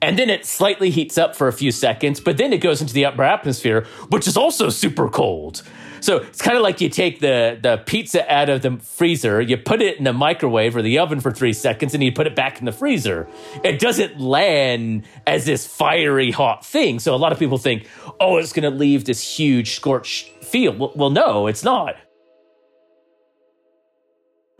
And 0.03 0.19
then 0.19 0.29
it 0.29 0.45
slightly 0.45 0.91
heats 0.91 1.17
up 1.17 1.35
for 1.35 1.49
a 1.49 1.53
few 1.53 1.73
seconds, 1.73 2.21
but 2.21 2.37
then 2.37 2.53
it 2.53 2.59
goes 2.59 2.83
into 2.83 2.93
the 2.93 3.07
upper 3.07 3.23
atmosphere, 3.23 3.87
which 4.11 4.29
is 4.29 4.37
also 4.37 4.69
super 4.69 5.09
cold. 5.09 5.63
So 6.01 6.19
it's 6.19 6.43
kind 6.43 6.57
of 6.57 6.63
like 6.63 6.81
you 6.81 6.91
take 6.91 7.21
the, 7.21 7.59
the 7.61 7.79
pizza 7.79 8.31
out 8.33 8.51
of 8.51 8.63
the 8.63 8.77
freezer, 8.77 9.41
you 9.41 9.57
put 9.57 9.81
it 9.81 9.97
in 9.97 10.05
the 10.05 10.13
microwave 10.13 10.77
or 10.77 10.83
the 10.83 10.99
oven 10.99 11.21
for 11.21 11.33
three 11.33 11.55
seconds, 11.55 11.95
and 11.95 12.05
you 12.05 12.13
put 12.13 12.27
it 12.27 12.37
back 12.37 12.59
in 12.59 12.67
the 12.67 12.73
freezer. 12.73 13.27
It 13.65 13.79
doesn't 13.79 14.21
land 14.21 15.07
as 15.27 15.47
this 15.47 15.67
fiery 15.67 16.31
hot 16.31 16.65
thing. 16.65 16.99
So 16.99 17.15
a 17.15 17.17
lot 17.17 17.33
of 17.33 17.39
people 17.39 17.57
think, 17.57 17.89
oh, 18.21 18.37
it's 18.37 18.53
going 18.53 18.71
to 18.71 18.77
leave 18.77 19.07
this 19.07 19.23
huge 19.23 19.75
scorched 19.75 20.31
field. 20.57 20.79
Well, 20.79 20.93
well, 20.95 21.11
no, 21.11 21.47
it's 21.47 21.63
not. 21.63 21.97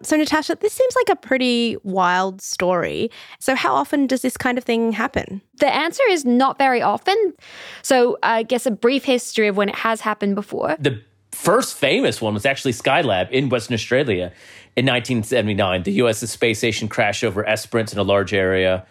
So, 0.03 0.15
Natasha, 0.17 0.59
this 0.61 0.75
seems 0.75 0.95
like 0.95 1.17
a 1.17 1.17
pretty 1.17 1.79
wild 1.83 2.43
story. 2.43 3.11
So, 3.41 3.55
how 3.55 3.75
often 3.75 4.07
does 4.07 4.21
this 4.21 4.37
kind 4.37 4.59
of 4.59 4.65
thing 4.65 4.93
happen? 4.93 5.41
The 5.59 5.75
answer 5.75 6.03
is 6.11 6.27
not 6.27 6.59
very 6.59 6.83
often. 6.83 7.17
So, 7.81 8.19
I 8.23 8.43
guess 8.43 8.67
a 8.67 8.71
brief 8.71 9.05
history 9.05 9.49
of 9.49 9.57
when 9.57 9.71
it 9.71 9.75
has 9.77 10.03
happened 10.03 10.35
before. 10.35 10.77
The 10.79 11.03
first 11.33 11.77
famous 11.77 12.21
one 12.21 12.35
was 12.35 12.45
actually 12.45 12.73
Skylab 12.73 13.31
in 13.31 13.49
Western 13.49 13.73
Australia 13.73 14.33
in 14.77 14.85
1979. 14.85 15.85
The 15.85 15.93
US 15.93 16.19
space 16.19 16.59
station 16.59 16.89
crashed 16.89 17.25
over 17.25 17.43
Esperance 17.49 17.95
in 17.95 17.99
a 17.99 18.03
large 18.03 18.35
area. 18.35 18.85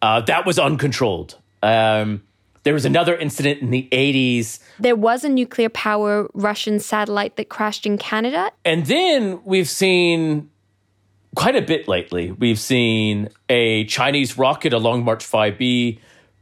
Uh, 0.00 0.20
that 0.20 0.46
was 0.46 0.60
uncontrolled. 0.60 1.38
Um, 1.62 2.22
there 2.66 2.74
was 2.74 2.84
another 2.84 3.16
incident 3.16 3.62
in 3.62 3.70
the 3.70 3.88
80s. 3.92 4.58
There 4.80 4.96
was 4.96 5.22
a 5.22 5.28
nuclear 5.28 5.68
power 5.68 6.28
Russian 6.34 6.80
satellite 6.80 7.36
that 7.36 7.48
crashed 7.48 7.86
in 7.86 7.96
Canada. 7.96 8.50
And 8.64 8.86
then 8.86 9.40
we've 9.44 9.68
seen 9.68 10.50
quite 11.36 11.54
a 11.54 11.62
bit 11.62 11.86
lately. 11.86 12.32
We've 12.32 12.58
seen 12.58 13.28
a 13.48 13.84
Chinese 13.84 14.36
rocket, 14.36 14.72
a 14.72 14.78
Long 14.78 15.04
March 15.04 15.24
5B, 15.24 16.00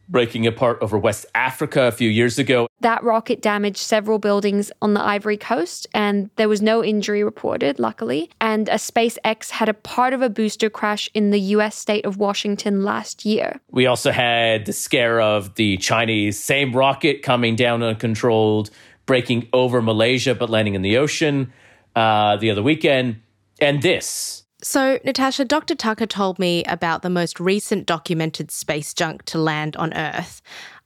breaking 0.08 0.46
apart 0.46 0.78
over 0.80 0.98
West 0.98 1.26
Africa 1.34 1.82
a 1.84 1.92
few 1.92 2.08
years 2.08 2.38
ago. 2.38 2.68
That 2.80 3.02
rocket 3.02 3.40
damaged 3.40 3.78
several 3.78 4.18
buildings 4.18 4.70
on 4.82 4.94
the 4.94 5.00
Ivory 5.00 5.36
Coast, 5.36 5.86
and 5.94 6.30
there 6.36 6.48
was 6.48 6.60
no 6.60 6.84
injury 6.84 7.24
reported, 7.24 7.78
luckily. 7.78 8.30
And 8.40 8.68
a 8.68 8.74
SpaceX 8.74 9.50
had 9.50 9.68
a 9.68 9.74
part 9.74 10.12
of 10.12 10.22
a 10.22 10.28
booster 10.28 10.68
crash 10.68 11.08
in 11.14 11.30
the 11.30 11.40
US 11.40 11.76
state 11.76 12.04
of 12.04 12.18
Washington 12.18 12.82
last 12.82 13.24
year. 13.24 13.60
We 13.70 13.86
also 13.86 14.10
had 14.10 14.66
the 14.66 14.72
scare 14.72 15.20
of 15.20 15.54
the 15.54 15.76
Chinese 15.78 16.42
same 16.42 16.74
rocket 16.74 17.22
coming 17.22 17.56
down 17.56 17.82
uncontrolled, 17.82 18.70
breaking 19.06 19.48
over 19.52 19.80
Malaysia, 19.82 20.34
but 20.34 20.50
landing 20.50 20.74
in 20.74 20.82
the 20.82 20.98
ocean 20.98 21.52
uh, 21.96 22.36
the 22.36 22.50
other 22.50 22.62
weekend. 22.62 23.20
And 23.60 23.82
this 23.82 24.43
so, 24.64 24.98
Natasha, 25.04 25.44
Dr. 25.44 25.74
Tucker 25.74 26.06
told 26.06 26.38
me 26.38 26.64
about 26.64 27.02
the 27.02 27.10
most 27.10 27.38
recent 27.38 27.84
documented 27.84 28.50
space 28.50 28.94
junk 28.94 29.22
to 29.26 29.38
land 29.38 29.76
on 29.76 29.92
Earth. 29.92 30.40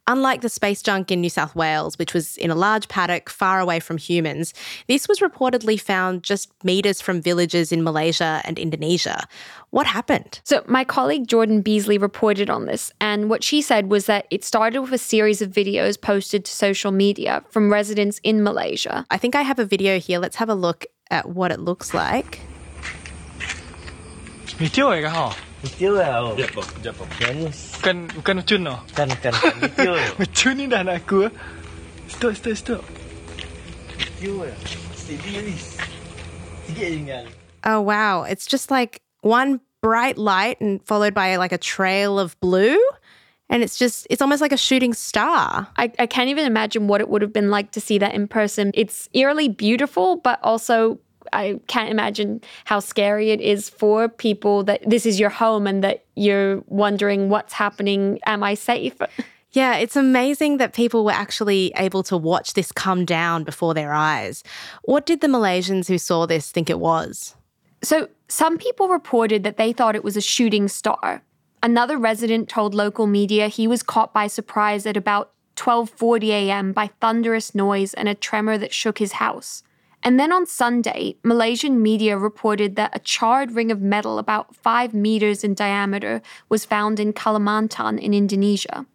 Unlike 0.05 0.41
the 0.41 0.49
space 0.49 0.81
junk 0.81 1.11
in 1.11 1.21
New 1.21 1.29
South 1.29 1.55
Wales, 1.55 1.97
which 1.97 2.13
was 2.13 2.35
in 2.35 2.51
a 2.51 2.55
large 2.55 2.89
paddock 2.89 3.29
far 3.29 3.61
away 3.61 3.79
from 3.79 3.97
humans, 3.97 4.53
this 4.87 5.07
was 5.07 5.19
reportedly 5.19 5.79
found 5.79 6.23
just 6.23 6.51
meters 6.61 6.99
from 6.99 7.21
villages 7.21 7.71
in 7.71 7.81
Malaysia 7.83 8.41
and 8.43 8.59
Indonesia. 8.59 9.25
What 9.69 9.87
happened? 9.87 10.41
So, 10.43 10.61
my 10.67 10.83
colleague 10.83 11.27
Jordyn 11.27 11.63
Beazley 11.63 12.01
reported 12.01 12.49
on 12.49 12.65
this, 12.65 12.91
and 12.99 13.29
what 13.29 13.45
she 13.45 13.61
said 13.61 13.89
was 13.89 14.07
that 14.07 14.25
it 14.29 14.43
started 14.43 14.81
with 14.81 14.91
a 14.91 14.97
series 14.97 15.41
of 15.41 15.51
videos 15.51 16.01
posted 16.01 16.43
to 16.43 16.51
social 16.51 16.91
media 16.91 17.45
from 17.49 17.71
residents 17.71 18.19
in 18.23 18.43
Malaysia. 18.43 19.05
I 19.09 19.17
think 19.17 19.35
I 19.35 19.43
have 19.43 19.59
a 19.59 19.65
video 19.65 19.99
here. 19.99 20.19
Let's 20.19 20.35
have 20.35 20.49
a 20.49 20.55
look 20.55 20.85
at 21.09 21.29
what 21.29 21.51
it 21.51 21.61
looks 21.61 21.93
like. 21.93 22.41
Meteor 24.59 24.99
ke 24.99 25.07
ha? 25.07 25.31
Meteor 25.63 25.93
lah. 25.95 26.11
Oh. 26.19 26.35
Jap, 26.35 26.51
jap. 26.83 26.95
Bukan 26.99 27.95
bukan 28.11 28.33
ucun 28.43 28.59
no. 28.59 28.75
Bukan 28.91 29.07
bukan 29.15 29.33
meteor. 29.63 29.99
ucun 30.19 30.53
ni 30.59 30.65
dah 30.67 30.83
nak 30.83 31.07
aku. 31.07 31.31
Stop 32.11 32.35
stop 32.35 32.55
stop. 32.59 32.81
Meteor. 34.19 34.51
Steady 34.99 35.39
Oh 37.65 37.81
wow, 37.81 38.23
it's 38.23 38.45
just 38.45 38.69
like 38.69 39.01
one 39.21 39.59
bright 39.81 40.17
light 40.17 40.61
and 40.61 40.83
followed 40.85 41.13
by 41.13 41.35
like 41.37 41.51
a 41.51 41.57
trail 41.57 42.19
of 42.19 42.39
blue. 42.39 42.77
And 43.49 43.63
it's 43.63 43.77
just, 43.77 44.05
it's 44.11 44.21
almost 44.21 44.41
like 44.41 44.51
a 44.51 44.57
shooting 44.57 44.93
star. 44.93 45.67
I, 45.75 45.91
I 45.97 46.05
can't 46.05 46.29
even 46.29 46.45
imagine 46.45 46.87
what 46.87 47.01
it 47.01 47.09
would 47.09 47.23
have 47.23 47.33
been 47.33 47.49
like 47.49 47.71
to 47.71 47.81
see 47.81 47.97
that 47.97 48.13
in 48.13 48.27
person. 48.27 48.69
It's 48.75 49.09
eerily 49.13 49.49
beautiful, 49.49 50.17
but 50.17 50.39
also 50.43 50.99
I 51.33 51.59
can't 51.67 51.89
imagine 51.89 52.41
how 52.65 52.79
scary 52.79 53.31
it 53.31 53.41
is 53.41 53.69
for 53.69 54.09
people 54.09 54.63
that 54.63 54.87
this 54.87 55.05
is 55.05 55.19
your 55.19 55.29
home 55.29 55.67
and 55.67 55.83
that 55.83 56.05
you're 56.15 56.63
wondering 56.67 57.29
what's 57.29 57.53
happening. 57.53 58.19
Am 58.25 58.43
I 58.43 58.53
safe? 58.53 58.95
Yeah, 59.51 59.77
it's 59.77 59.95
amazing 59.95 60.57
that 60.57 60.73
people 60.73 61.03
were 61.03 61.11
actually 61.11 61.73
able 61.75 62.03
to 62.03 62.15
watch 62.15 62.53
this 62.53 62.71
come 62.71 63.03
down 63.03 63.43
before 63.43 63.73
their 63.73 63.93
eyes. 63.93 64.43
What 64.83 65.07
did 65.07 65.21
the 65.21 65.27
Malaysians 65.27 65.87
who 65.87 65.97
saw 65.97 66.27
this 66.27 66.51
think 66.51 66.69
it 66.69 66.79
was? 66.79 67.35
So, 67.81 68.09
some 68.27 68.59
people 68.59 68.89
reported 68.89 69.43
that 69.43 69.57
they 69.57 69.73
thought 69.73 69.95
it 69.95 70.03
was 70.03 70.15
a 70.15 70.21
shooting 70.21 70.67
star. 70.67 71.23
Another 71.63 71.97
resident 71.97 72.47
told 72.47 72.75
local 72.75 73.07
media 73.07 73.47
he 73.47 73.67
was 73.67 73.81
caught 73.81 74.13
by 74.13 74.27
surprise 74.27 74.85
at 74.85 74.95
about 74.95 75.31
12:40 75.55 76.29
a.m. 76.29 76.71
by 76.71 76.91
thunderous 77.01 77.55
noise 77.55 77.93
and 77.95 78.07
a 78.07 78.15
tremor 78.15 78.57
that 78.57 78.73
shook 78.73 78.99
his 78.99 79.13
house. 79.13 79.63
And 80.01 80.19
then 80.19 80.31
on 80.31 80.45
Sunday, 80.45 81.15
Malaysian 81.23 81.81
media 81.81 82.17
reported 82.17 82.75
that 82.75 82.95
a 82.95 82.99
charred 82.99 83.51
ring 83.51 83.71
of 83.71 83.81
metal 83.81 84.17
about 84.17 84.55
five 84.55 84.93
meters 84.93 85.43
in 85.43 85.53
diameter 85.53 86.21
was 86.47 86.65
found 86.65 86.99
in 86.99 87.13
Kalimantan 87.13 87.99
in 87.99 88.13
Indonesia. 88.13 88.85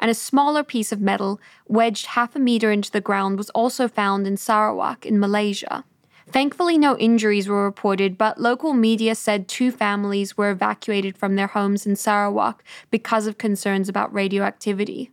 And 0.00 0.10
a 0.10 0.14
smaller 0.14 0.64
piece 0.64 0.90
of 0.90 1.00
metal, 1.00 1.40
wedged 1.68 2.06
half 2.06 2.34
a 2.34 2.38
meter 2.38 2.72
into 2.72 2.90
the 2.90 3.00
ground, 3.00 3.36
was 3.36 3.50
also 3.50 3.88
found 3.88 4.26
in 4.26 4.36
Sarawak 4.36 5.06
in 5.06 5.20
Malaysia. 5.20 5.84
Thankfully, 6.26 6.78
no 6.78 6.96
injuries 6.96 7.48
were 7.48 7.64
reported, 7.64 8.16
but 8.16 8.40
local 8.40 8.72
media 8.72 9.14
said 9.14 9.46
two 9.46 9.70
families 9.70 10.36
were 10.36 10.50
evacuated 10.50 11.16
from 11.16 11.36
their 11.36 11.46
homes 11.48 11.86
in 11.86 11.96
Sarawak 11.96 12.64
because 12.90 13.26
of 13.26 13.38
concerns 13.38 13.88
about 13.88 14.12
radioactivity. 14.12 15.10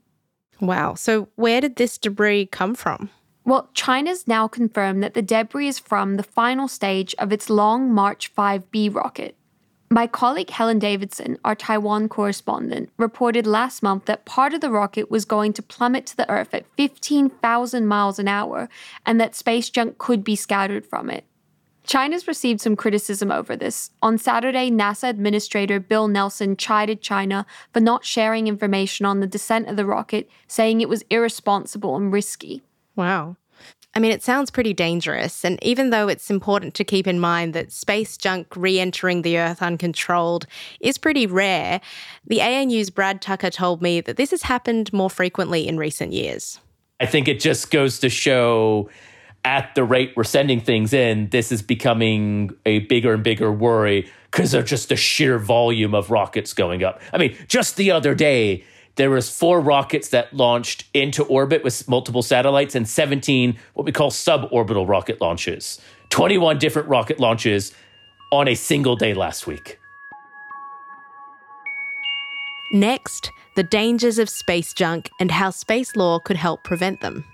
Wow. 0.61 0.95
So, 0.95 1.27
where 1.35 1.59
did 1.59 1.75
this 1.75 1.97
debris 1.97 2.45
come 2.47 2.75
from? 2.75 3.09
Well, 3.43 3.69
China's 3.73 4.27
now 4.27 4.47
confirmed 4.47 5.01
that 5.01 5.15
the 5.15 5.21
debris 5.21 5.67
is 5.67 5.79
from 5.79 6.15
the 6.15 6.23
final 6.23 6.67
stage 6.67 7.15
of 7.17 7.33
its 7.33 7.49
Long 7.49 7.91
March 7.91 8.33
5B 8.35 8.93
rocket. 8.93 9.35
My 9.89 10.07
colleague 10.07 10.51
Helen 10.51 10.79
Davidson, 10.79 11.37
our 11.43 11.55
Taiwan 11.55 12.07
correspondent, 12.07 12.91
reported 12.97 13.45
last 13.45 13.83
month 13.83 14.05
that 14.05 14.23
part 14.23 14.53
of 14.53 14.61
the 14.61 14.69
rocket 14.69 15.11
was 15.11 15.25
going 15.25 15.51
to 15.53 15.61
plummet 15.61 16.05
to 16.05 16.15
the 16.15 16.29
Earth 16.29 16.53
at 16.53 16.65
15,000 16.77 17.85
miles 17.85 18.17
an 18.17 18.29
hour 18.29 18.69
and 19.05 19.19
that 19.19 19.35
space 19.35 19.69
junk 19.69 19.97
could 19.97 20.23
be 20.23 20.35
scattered 20.35 20.85
from 20.85 21.09
it. 21.09 21.25
China's 21.83 22.27
received 22.27 22.61
some 22.61 22.75
criticism 22.75 23.31
over 23.31 23.55
this. 23.55 23.89
On 24.01 24.17
Saturday, 24.17 24.69
NASA 24.69 25.09
Administrator 25.09 25.79
Bill 25.79 26.07
Nelson 26.07 26.55
chided 26.55 27.01
China 27.01 27.45
for 27.73 27.79
not 27.79 28.05
sharing 28.05 28.47
information 28.47 29.05
on 29.05 29.19
the 29.19 29.27
descent 29.27 29.67
of 29.67 29.75
the 29.75 29.85
rocket, 29.85 30.29
saying 30.47 30.79
it 30.79 30.87
was 30.87 31.03
irresponsible 31.09 31.97
and 31.97 32.13
risky. 32.13 32.61
Wow. 32.95 33.37
I 33.93 33.99
mean, 33.99 34.11
it 34.11 34.23
sounds 34.23 34.51
pretty 34.51 34.73
dangerous. 34.73 35.43
And 35.43 35.61
even 35.61 35.89
though 35.89 36.07
it's 36.07 36.29
important 36.29 36.73
to 36.75 36.83
keep 36.83 37.07
in 37.07 37.19
mind 37.19 37.53
that 37.53 37.71
space 37.71 38.15
junk 38.15 38.55
re 38.55 38.79
entering 38.79 39.21
the 39.21 39.37
Earth 39.37 39.61
uncontrolled 39.61 40.45
is 40.79 40.97
pretty 40.97 41.27
rare, 41.27 41.81
the 42.25 42.39
ANU's 42.39 42.89
Brad 42.89 43.21
Tucker 43.21 43.49
told 43.49 43.81
me 43.81 43.99
that 44.01 44.15
this 44.15 44.31
has 44.31 44.43
happened 44.43 44.93
more 44.93 45.09
frequently 45.09 45.67
in 45.67 45.77
recent 45.77 46.13
years. 46.13 46.59
I 47.01 47.05
think 47.05 47.27
it 47.27 47.39
just 47.39 47.69
goes 47.71 47.99
to 47.99 48.09
show 48.09 48.89
at 49.43 49.73
the 49.75 49.83
rate 49.83 50.13
we're 50.15 50.23
sending 50.23 50.61
things 50.61 50.93
in, 50.93 51.29
this 51.29 51.51
is 51.51 51.61
becoming 51.61 52.51
a 52.65 52.79
bigger 52.79 53.13
and 53.13 53.23
bigger 53.23 53.51
worry 53.51 54.09
because 54.29 54.53
of 54.53 54.65
just 54.65 54.89
the 54.89 54.95
sheer 54.95 55.39
volume 55.39 55.95
of 55.95 56.11
rockets 56.11 56.53
going 56.53 56.83
up. 56.83 57.01
I 57.11 57.17
mean, 57.17 57.35
just 57.47 57.75
the 57.75 57.91
other 57.91 58.13
day, 58.13 58.63
there 58.95 59.09
was 59.09 59.29
four 59.29 59.59
rockets 59.61 60.09
that 60.09 60.33
launched 60.33 60.85
into 60.93 61.23
orbit 61.23 61.63
with 61.63 61.87
multiple 61.87 62.21
satellites 62.21 62.75
and 62.75 62.87
17 62.87 63.57
what 63.73 63.85
we 63.85 63.91
call 63.91 64.11
suborbital 64.11 64.87
rocket 64.87 65.21
launches. 65.21 65.79
21 66.09 66.59
different 66.59 66.87
rocket 66.87 67.19
launches 67.19 67.73
on 68.31 68.47
a 68.47 68.55
single 68.55 68.95
day 68.95 69.13
last 69.13 69.47
week. 69.47 69.79
Next 72.73 73.31
the 73.55 73.63
dangers 73.63 74.17
of 74.17 74.29
space 74.29 74.73
junk 74.73 75.09
and 75.19 75.29
how 75.29 75.49
space 75.49 75.95
law 75.95 76.19
could 76.19 76.37
help 76.37 76.63
prevent 76.63 77.01
them 77.01 77.25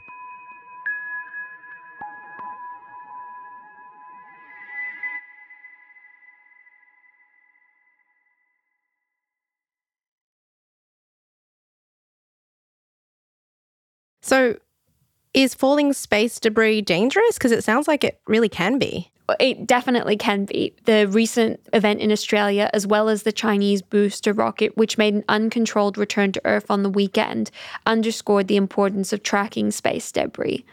So, 14.28 14.58
is 15.34 15.56
falling 15.56 15.94
space 15.94 16.38
debris 16.38 16.82
dangerous? 16.82 17.38
Because 17.38 17.54
it 17.54 17.64
sounds 17.64 17.88
like 17.88 18.04
it 18.04 18.20
really 18.28 18.50
can 18.50 18.78
be. 18.78 19.10
It 19.40 19.66
definitely 19.66 20.18
can 20.18 20.44
be. 20.44 20.76
The 20.84 21.08
recent 21.08 21.62
event 21.72 22.02
in 22.02 22.12
Australia, 22.12 22.70
as 22.74 22.86
well 22.86 23.08
as 23.08 23.24
the 23.24 23.32
Chinese 23.32 23.82
booster 23.82 24.34
rocket, 24.34 24.76
which 24.76 24.98
made 24.98 25.14
an 25.14 25.24
uncontrolled 25.30 25.98
return 25.98 26.34
to 26.34 26.42
Earth 26.44 26.70
on 26.70 26.84
the 26.84 26.90
weekend, 26.90 27.52
underscored 27.86 28.50
the 28.50 28.58
importance 28.58 29.14
of 29.14 29.24
tracking 29.24 29.72
space 29.72 30.12
debris. 30.12 30.66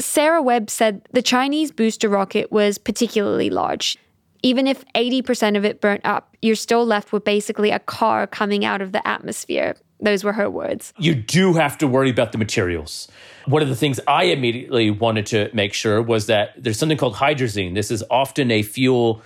Sarah 0.00 0.42
Webb 0.42 0.68
said 0.68 1.02
the 1.12 1.22
Chinese 1.22 1.70
booster 1.70 2.08
rocket 2.08 2.50
was 2.50 2.76
particularly 2.76 3.50
large. 3.50 3.96
Even 4.42 4.66
if 4.66 4.84
80% 4.96 5.56
of 5.56 5.64
it 5.64 5.80
burnt 5.80 6.02
up, 6.04 6.36
you're 6.42 6.56
still 6.56 6.84
left 6.84 7.12
with 7.12 7.24
basically 7.24 7.70
a 7.70 7.78
car 7.78 8.26
coming 8.26 8.64
out 8.64 8.82
of 8.82 8.90
the 8.90 9.06
atmosphere. 9.06 9.76
Those 10.00 10.24
were 10.24 10.32
her 10.34 10.50
words. 10.50 10.92
You 10.98 11.14
do 11.14 11.54
have 11.54 11.78
to 11.78 11.86
worry 11.86 12.10
about 12.10 12.32
the 12.32 12.38
materials. 12.38 13.08
One 13.46 13.62
of 13.62 13.68
the 13.68 13.76
things 13.76 13.98
I 14.06 14.24
immediately 14.24 14.90
wanted 14.90 15.26
to 15.26 15.50
make 15.54 15.72
sure 15.72 16.02
was 16.02 16.26
that 16.26 16.50
there's 16.56 16.78
something 16.78 16.98
called 16.98 17.14
hydrazine. 17.14 17.74
This 17.74 17.90
is 17.90 18.04
often 18.10 18.50
a 18.50 18.62
fuel 18.62 19.22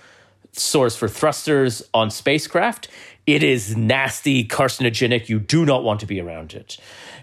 source 0.53 0.95
for 0.95 1.07
thrusters 1.07 1.83
on 1.93 2.09
spacecraft. 2.09 2.87
It 3.27 3.43
is 3.43 3.75
nasty, 3.75 4.45
carcinogenic. 4.45 5.29
You 5.29 5.39
do 5.39 5.65
not 5.65 5.83
want 5.83 5.99
to 6.01 6.05
be 6.05 6.19
around 6.19 6.53
it. 6.53 6.77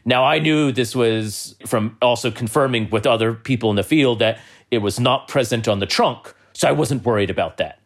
Now, 0.05 0.25
I 0.25 0.39
knew 0.39 0.73
this 0.73 0.95
was 0.95 1.57
from 1.67 1.97
also 2.01 2.31
confirming 2.31 2.91
with 2.91 3.07
other 3.07 3.35
people 3.35 3.71
in 3.71 3.77
the 3.77 3.83
field 3.83 4.21
that 4.21 4.39
it 4.71 4.79
was 4.79 5.01
not 5.01 5.29
present 5.29 5.69
on 5.69 5.81
the 5.81 5.87
trunk, 5.87 6.35
so 6.53 6.69
I 6.69 6.73
wasn't 6.73 7.05
worried 7.05 7.31
about 7.31 7.57
that. 7.59 7.81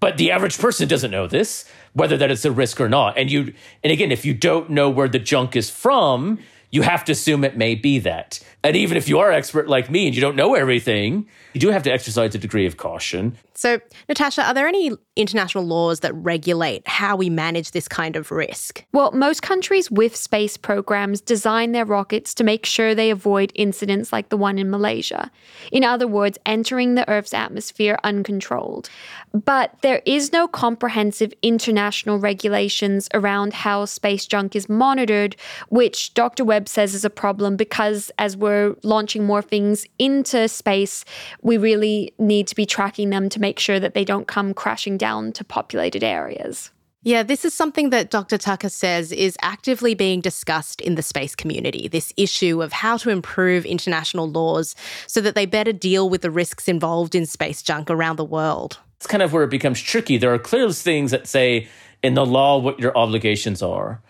But 0.00 0.18
the 0.18 0.30
average 0.30 0.58
person 0.58 0.88
doesn't 0.88 1.10
know 1.10 1.26
this, 1.26 1.70
whether 1.94 2.16
that 2.16 2.30
is 2.30 2.44
a 2.44 2.52
risk 2.52 2.80
or 2.80 2.88
not. 2.88 3.16
And 3.16 3.30
you 3.30 3.54
and 3.82 3.92
again, 3.92 4.12
if 4.12 4.24
you 4.24 4.34
don't 4.34 4.70
know 4.70 4.90
where 4.90 5.08
the 5.08 5.18
junk 5.18 5.56
is 5.56 5.70
from, 5.70 6.38
you 6.70 6.82
have 6.82 7.04
to 7.06 7.12
assume 7.12 7.44
it 7.44 7.56
may 7.56 7.74
be 7.74 7.98
that. 8.00 8.40
And 8.62 8.76
even 8.76 8.96
if 8.96 9.08
you 9.08 9.18
are 9.18 9.32
expert 9.32 9.68
like 9.68 9.90
me 9.90 10.06
and 10.06 10.14
you 10.14 10.20
don't 10.20 10.36
know 10.36 10.54
everything, 10.54 11.26
you 11.54 11.60
do 11.60 11.70
have 11.70 11.82
to 11.84 11.92
exercise 11.92 12.34
a 12.34 12.38
degree 12.38 12.66
of 12.66 12.76
caution. 12.76 13.36
So, 13.56 13.80
Natasha, 14.08 14.44
are 14.44 14.54
there 14.54 14.68
any 14.68 14.92
international 15.16 15.64
laws 15.64 16.00
that 16.00 16.14
regulate 16.14 16.86
how 16.86 17.16
we 17.16 17.30
manage 17.30 17.70
this 17.70 17.88
kind 17.88 18.14
of 18.14 18.30
risk? 18.30 18.84
Well, 18.92 19.12
most 19.12 19.40
countries 19.40 19.90
with 19.90 20.14
space 20.14 20.58
programs 20.58 21.22
design 21.22 21.72
their 21.72 21.86
rockets 21.86 22.34
to 22.34 22.44
make 22.44 22.66
sure 22.66 22.94
they 22.94 23.10
avoid 23.10 23.50
incidents 23.54 24.12
like 24.12 24.28
the 24.28 24.36
one 24.36 24.58
in 24.58 24.70
Malaysia. 24.70 25.30
In 25.72 25.84
other 25.84 26.06
words, 26.06 26.38
entering 26.44 26.94
the 26.94 27.08
Earth's 27.08 27.32
atmosphere 27.32 27.98
uncontrolled. 28.04 28.90
But 29.32 29.74
there 29.80 30.02
is 30.04 30.32
no 30.32 30.46
comprehensive 30.46 31.32
international 31.42 32.18
regulations 32.18 33.08
around 33.14 33.54
how 33.54 33.86
space 33.86 34.26
junk 34.26 34.54
is 34.54 34.68
monitored, 34.68 35.34
which 35.70 36.12
Dr. 36.12 36.44
Webb 36.44 36.68
says 36.68 36.94
is 36.94 37.04
a 37.04 37.10
problem 37.10 37.56
because 37.56 38.10
as 38.18 38.36
we're 38.36 38.76
launching 38.82 39.24
more 39.24 39.42
things 39.42 39.86
into 39.98 40.46
space, 40.48 41.06
we 41.40 41.56
really 41.56 42.12
need 42.18 42.46
to 42.48 42.54
be 42.54 42.66
tracking 42.66 43.08
them 43.08 43.30
to 43.30 43.40
make 43.46 43.60
sure 43.60 43.78
that 43.78 43.94
they 43.94 44.04
don't 44.04 44.26
come 44.26 44.52
crashing 44.52 44.98
down 44.98 45.30
to 45.30 45.44
populated 45.44 46.02
areas. 46.02 46.72
Yeah, 47.04 47.22
this 47.22 47.44
is 47.44 47.54
something 47.54 47.90
that 47.90 48.10
Dr. 48.10 48.36
Tucker 48.36 48.68
says 48.68 49.12
is 49.12 49.36
actively 49.40 49.94
being 49.94 50.20
discussed 50.20 50.80
in 50.80 50.96
the 50.96 51.02
space 51.12 51.36
community 51.36 51.86
this 51.86 52.12
issue 52.16 52.60
of 52.60 52.72
how 52.72 52.96
to 52.96 53.08
improve 53.10 53.64
international 53.64 54.28
laws 54.28 54.74
so 55.06 55.20
that 55.20 55.36
they 55.36 55.46
better 55.46 55.72
deal 55.72 56.10
with 56.10 56.22
the 56.22 56.32
risks 56.32 56.66
involved 56.66 57.14
in 57.14 57.24
space 57.24 57.62
junk 57.62 57.88
around 57.88 58.16
the 58.16 58.24
world. 58.24 58.80
It's 58.96 59.06
kind 59.06 59.22
of 59.22 59.32
where 59.32 59.44
it 59.44 59.50
becomes 59.58 59.80
tricky. 59.80 60.16
There 60.18 60.34
are 60.34 60.40
clear 60.40 60.68
things 60.72 61.12
that 61.12 61.28
say 61.28 61.68
in 62.02 62.14
the 62.14 62.26
law 62.26 62.58
what 62.58 62.80
your 62.80 62.98
obligations 62.98 63.62
are, 63.62 64.02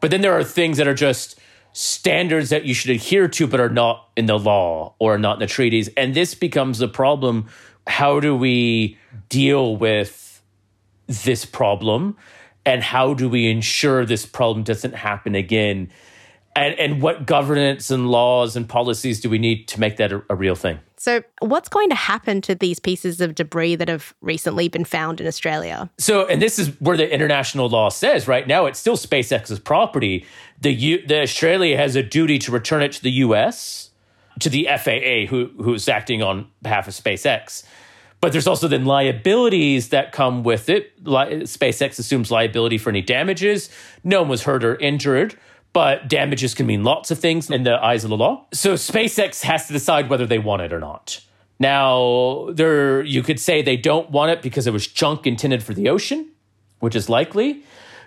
but 0.00 0.10
then 0.10 0.22
there 0.22 0.32
are 0.32 0.44
things 0.58 0.78
that 0.78 0.88
are 0.88 0.94
just 0.94 1.38
standards 1.72 2.48
that 2.48 2.64
you 2.64 2.72
should 2.72 2.90
adhere 2.90 3.28
to 3.28 3.46
but 3.46 3.60
are 3.60 3.68
not 3.68 4.08
in 4.16 4.24
the 4.24 4.38
law 4.38 4.94
or 4.98 5.18
not 5.18 5.34
in 5.34 5.40
the 5.40 5.46
treaties. 5.46 5.88
And 5.98 6.14
this 6.14 6.34
becomes 6.34 6.78
the 6.78 6.88
problem 6.88 7.46
how 7.90 8.20
do 8.20 8.34
we 8.36 8.96
deal 9.28 9.76
with 9.76 10.42
this 11.06 11.44
problem? 11.44 12.16
And 12.64 12.82
how 12.82 13.14
do 13.14 13.28
we 13.28 13.50
ensure 13.50 14.06
this 14.06 14.24
problem 14.24 14.64
doesn't 14.64 14.94
happen 14.94 15.34
again? 15.34 15.90
And 16.56 16.78
and 16.78 17.02
what 17.02 17.26
governance 17.26 17.90
and 17.90 18.10
laws 18.10 18.56
and 18.56 18.68
policies 18.68 19.20
do 19.20 19.30
we 19.30 19.38
need 19.38 19.66
to 19.68 19.80
make 19.80 19.96
that 19.96 20.12
a, 20.12 20.22
a, 20.28 20.34
real 20.34 20.54
thing? 20.54 20.78
So 20.96 21.22
what's 21.40 21.68
going 21.68 21.88
to 21.90 21.94
happen 21.94 22.40
to 22.42 22.54
these 22.54 22.78
pieces 22.78 23.20
of 23.20 23.34
debris 23.34 23.76
that 23.76 23.88
have 23.88 24.14
recently 24.20 24.68
been 24.68 24.84
found 24.84 25.20
in 25.20 25.26
australia? 25.26 25.88
So 25.98 26.26
and 26.26 26.42
this 26.42 26.58
is 26.58 26.68
where 26.80 26.96
the 26.96 27.12
international 27.12 27.68
law 27.68 27.88
says 27.88 28.26
right 28.28 28.46
now 28.46 28.66
it's 28.66 28.78
still 28.78 28.96
spacex's 28.96 29.60
property. 29.60 30.26
The 30.60 30.72
U, 30.72 31.06
the 31.06 31.22
australia 31.22 31.76
has 31.76 31.96
a 31.96 32.02
duty 32.02 32.38
to 32.40 32.52
return 32.52 32.82
it 32.82 32.92
to 32.92 33.02
the 33.02 33.12
us 33.12 33.89
to 34.40 34.50
the 34.50 34.68
FAA, 34.78 35.26
who 35.28 35.50
who's 35.62 35.88
acting 35.88 36.22
on 36.22 36.48
behalf 36.62 36.88
of 36.88 36.94
SpaceX. 36.94 37.64
But 38.20 38.32
there's 38.32 38.46
also 38.46 38.68
then 38.68 38.84
liabilities 38.84 39.88
that 39.88 40.12
come 40.12 40.42
with 40.42 40.68
it. 40.68 41.02
SpaceX 41.02 41.98
assumes 41.98 42.30
liability 42.30 42.76
for 42.76 42.90
any 42.90 43.00
damages. 43.00 43.70
No 44.04 44.20
one 44.20 44.28
was 44.28 44.42
hurt 44.42 44.62
or 44.62 44.76
injured, 44.76 45.38
but 45.72 46.06
damages 46.08 46.54
can 46.54 46.66
mean 46.66 46.84
lots 46.84 47.10
of 47.10 47.18
things 47.18 47.50
in 47.50 47.62
the 47.62 47.82
eyes 47.82 48.04
of 48.04 48.10
the 48.10 48.16
law. 48.18 48.46
So 48.52 48.74
SpaceX 48.74 49.42
has 49.44 49.66
to 49.68 49.72
decide 49.72 50.10
whether 50.10 50.26
they 50.26 50.38
want 50.38 50.60
it 50.62 50.72
or 50.72 50.80
not. 50.80 51.20
Now, 51.58 52.48
there 52.52 53.02
you 53.02 53.22
could 53.22 53.40
say 53.40 53.62
they 53.62 53.76
don't 53.76 54.10
want 54.10 54.32
it 54.32 54.42
because 54.42 54.66
it 54.66 54.72
was 54.72 54.86
junk 54.86 55.26
intended 55.26 55.62
for 55.62 55.72
the 55.72 55.88
ocean, 55.88 56.30
which 56.80 56.94
is 56.94 57.08
likely. 57.08 57.64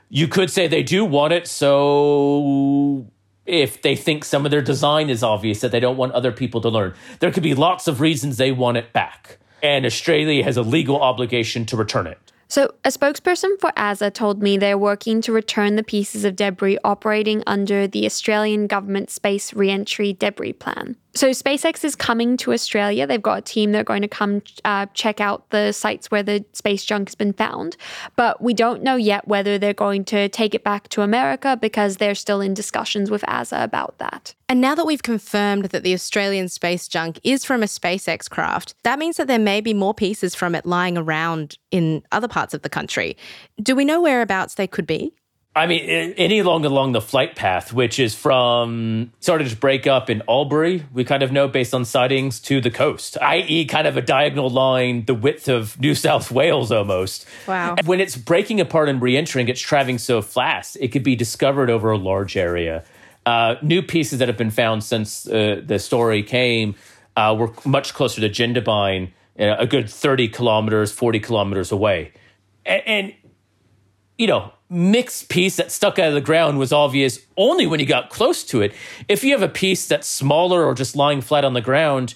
You 0.10 0.28
could 0.28 0.52
say 0.52 0.68
they 0.68 0.84
do 0.84 1.06
want 1.06 1.34
it 1.34 1.48
so 1.48 3.08
if 3.46 3.82
they 3.82 3.96
think 3.96 4.24
some 4.24 4.46
of 4.46 4.52
their 4.52 4.62
design 4.62 5.10
is 5.10 5.24
obvious 5.24 5.62
that 5.62 5.72
they 5.72 5.80
don't 5.80 5.98
want 5.98 6.14
other 6.14 6.32
people 6.32 6.62
to 6.62 6.70
learn. 6.70 6.94
There 7.20 7.32
could 7.32 7.44
be 7.44 7.54
lots 7.54 7.88
of 7.88 8.00
reasons 8.02 8.38
they 8.38 8.52
want 8.52 8.78
it 8.78 8.94
back. 8.94 9.38
And 9.62 9.86
Australia 9.86 10.44
has 10.44 10.58
a 10.58 10.62
legal 10.62 11.02
obligation 11.02 11.66
to 11.68 11.78
return 11.78 12.08
it. 12.08 12.20
So, 12.50 12.74
a 12.86 12.90
spokesperson 12.90 13.60
for 13.60 13.72
ASA 13.78 14.12
told 14.12 14.44
me 14.44 14.58
they're 14.58 14.78
working 14.78 15.22
to 15.22 15.32
return 15.32 15.76
the 15.76 15.84
pieces 15.84 16.24
of 16.24 16.36
debris 16.36 16.78
operating 16.84 17.42
under 17.48 17.88
the 17.88 18.06
Australian 18.06 18.68
Government 18.68 19.10
Space 19.10 19.54
Reentry 19.54 20.14
Debris 20.14 20.54
Plan. 20.54 20.96
So, 21.16 21.30
SpaceX 21.30 21.84
is 21.84 21.96
coming 21.96 22.38
to 22.38 22.54
Australia. 22.54 23.06
They've 23.06 23.22
got 23.22 23.38
a 23.38 23.42
team 23.42 23.72
that 23.72 23.82
are 23.82 23.84
going 23.84 24.02
to 24.02 24.08
come 24.08 24.42
uh, 24.66 24.88
check 24.96 25.22
out 25.22 25.48
the 25.52 25.72
sites 25.72 26.10
where 26.10 26.24
the 26.24 26.44
space 26.54 26.84
junk 26.84 27.10
has 27.10 27.16
been 27.16 27.34
found. 27.34 27.78
But 28.16 28.42
we 28.42 28.56
don't 28.56 28.82
know 28.82 28.96
yet 28.96 29.28
whether 29.28 29.60
they're 29.60 29.74
going 29.74 30.06
to 30.06 30.28
take 30.30 30.56
it 30.56 30.64
back 30.64 30.90
to 30.90 31.04
America 31.04 31.56
because 31.60 31.98
they're 31.98 32.16
still 32.16 32.42
in 32.42 32.56
discussions 32.56 33.12
with 33.12 33.24
ASA 33.28 33.64
about 33.64 34.00
that. 34.00 34.34
And 34.50 34.60
now 34.60 34.74
that 34.74 34.86
we've 34.86 35.04
confirmed 35.04 35.66
that 35.66 35.84
the 35.84 35.94
Australian 35.94 36.50
space 36.50 36.88
junk 36.88 37.20
is 37.24 37.46
from 37.46 37.62
a 37.62 37.68
SpaceX 37.68 38.28
craft, 38.28 38.74
that 38.84 38.98
means 38.98 39.18
that 39.18 39.28
there 39.28 39.40
may 39.40 39.62
be 39.62 39.74
more 39.74 39.94
pieces 39.94 40.34
from 40.34 40.56
it 40.56 40.66
lying 40.66 40.98
around 40.98 41.58
in 41.70 42.02
other 42.12 42.28
parts 42.28 42.56
of 42.56 42.64
the 42.64 42.70
country. 42.70 43.18
Do 43.62 43.76
we 43.76 43.86
know 43.86 44.02
whereabouts 44.02 44.56
they 44.56 44.68
could 44.68 44.88
be? 44.88 45.14
I 45.56 45.68
mean, 45.68 45.82
any 46.18 46.40
along 46.40 46.66
along 46.66 46.94
the 46.94 47.02
flight 47.02 47.36
path, 47.36 47.72
which 47.72 48.00
is 48.00 48.16
from 48.16 49.12
started 49.20 49.50
to 49.50 49.56
break 49.56 49.86
up 49.86 50.10
in 50.10 50.24
Albury, 50.28 50.86
we 50.92 51.04
kind 51.04 51.22
of 51.22 51.32
know 51.32 51.48
based 51.48 51.76
on 51.76 51.86
sightings 51.86 52.40
to 52.42 52.60
the 52.60 52.72
coast, 52.72 53.20
i.e., 53.22 53.66
kind 53.66 53.86
of 53.86 53.96
a 53.96 54.02
diagonal 54.02 54.50
line, 54.50 55.06
the 55.06 55.14
width 55.14 55.48
of 55.48 55.80
New 55.80 55.94
South 55.94 56.32
Wales 56.32 56.72
almost. 56.72 57.28
Wow. 57.48 57.76
When 57.86 58.00
it's 58.00 58.16
breaking 58.16 58.62
apart 58.62 58.90
and 58.90 59.00
re-entering, 59.00 59.48
it's 59.48 59.62
traveling 59.62 60.00
so 60.00 60.24
fast, 60.24 60.76
it 60.82 60.88
could 60.88 61.04
be 61.04 61.16
discovered 61.16 61.70
over 61.70 61.92
a 61.92 62.00
large 62.00 62.36
area. 62.36 62.84
Uh, 63.28 63.56
new 63.62 63.84
pieces 63.84 64.20
that 64.20 64.28
have 64.28 64.38
been 64.38 64.52
found 64.52 64.84
since 64.84 65.28
uh, 65.28 65.62
the 65.64 65.78
story 65.78 66.24
came 66.24 66.74
uh, 67.16 67.36
were 67.38 67.52
much 67.64 67.94
closer 67.94 68.22
to 68.22 68.30
Jindabyne, 68.30 69.12
uh, 69.40 69.56
a 69.60 69.68
good 69.68 69.88
30 69.88 70.30
kilometers, 70.30 70.92
40 70.92 71.20
kilometers 71.20 71.72
away. 71.72 72.12
and, 72.66 72.82
and 72.88 73.14
you 74.18 74.28
know, 74.28 74.52
Mick's 74.70 75.24
piece 75.24 75.58
that 75.58 75.72
stuck 75.72 76.00
out 76.00 76.08
of 76.08 76.14
the 76.14 76.22
ground 76.22 76.58
was 76.58 76.74
obvious 76.74 77.20
only 77.38 77.68
when 77.68 77.80
you 77.80 77.86
got 77.86 78.10
close 78.10 78.44
to 78.46 78.62
it. 78.62 78.74
If 79.08 79.24
you 79.24 79.32
have 79.32 79.42
a 79.42 79.50
piece 79.50 79.88
that's 79.88 80.08
smaller 80.08 80.64
or 80.66 80.74
just 80.74 80.96
lying 80.96 81.22
flat 81.22 81.46
on 81.46 81.54
the 81.54 81.62
ground, 81.62 82.16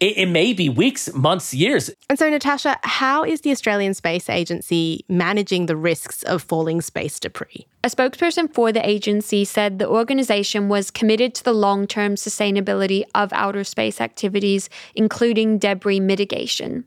it, 0.00 0.16
it, 0.16 0.26
may 0.26 0.52
be 0.52 0.68
weeks, 0.68 1.12
months, 1.12 1.52
years. 1.52 1.90
And 2.08 2.18
so, 2.18 2.30
Natasha, 2.30 2.78
how 2.84 3.24
is 3.24 3.40
the 3.40 3.50
Australian 3.50 3.94
Space 3.94 4.30
Agency 4.30 5.04
managing 5.08 5.66
the 5.66 5.76
risks 5.76 6.22
of 6.22 6.42
falling 6.42 6.80
space 6.80 7.18
debris? 7.18 7.66
A 7.82 7.88
spokesperson 7.88 8.52
for 8.52 8.70
the 8.70 8.86
agency 8.88 9.44
said 9.44 9.78
the 9.80 9.88
organization 9.88 10.68
was 10.68 10.92
committed 10.92 11.34
to 11.36 11.44
the 11.44 11.52
long 11.52 11.88
term 11.88 12.14
sustainability 12.14 13.02
of 13.14 13.32
outer 13.32 13.64
space 13.64 14.00
activities, 14.00 14.70
including 14.94 15.58
debris 15.58 16.00
mitigation. 16.00 16.84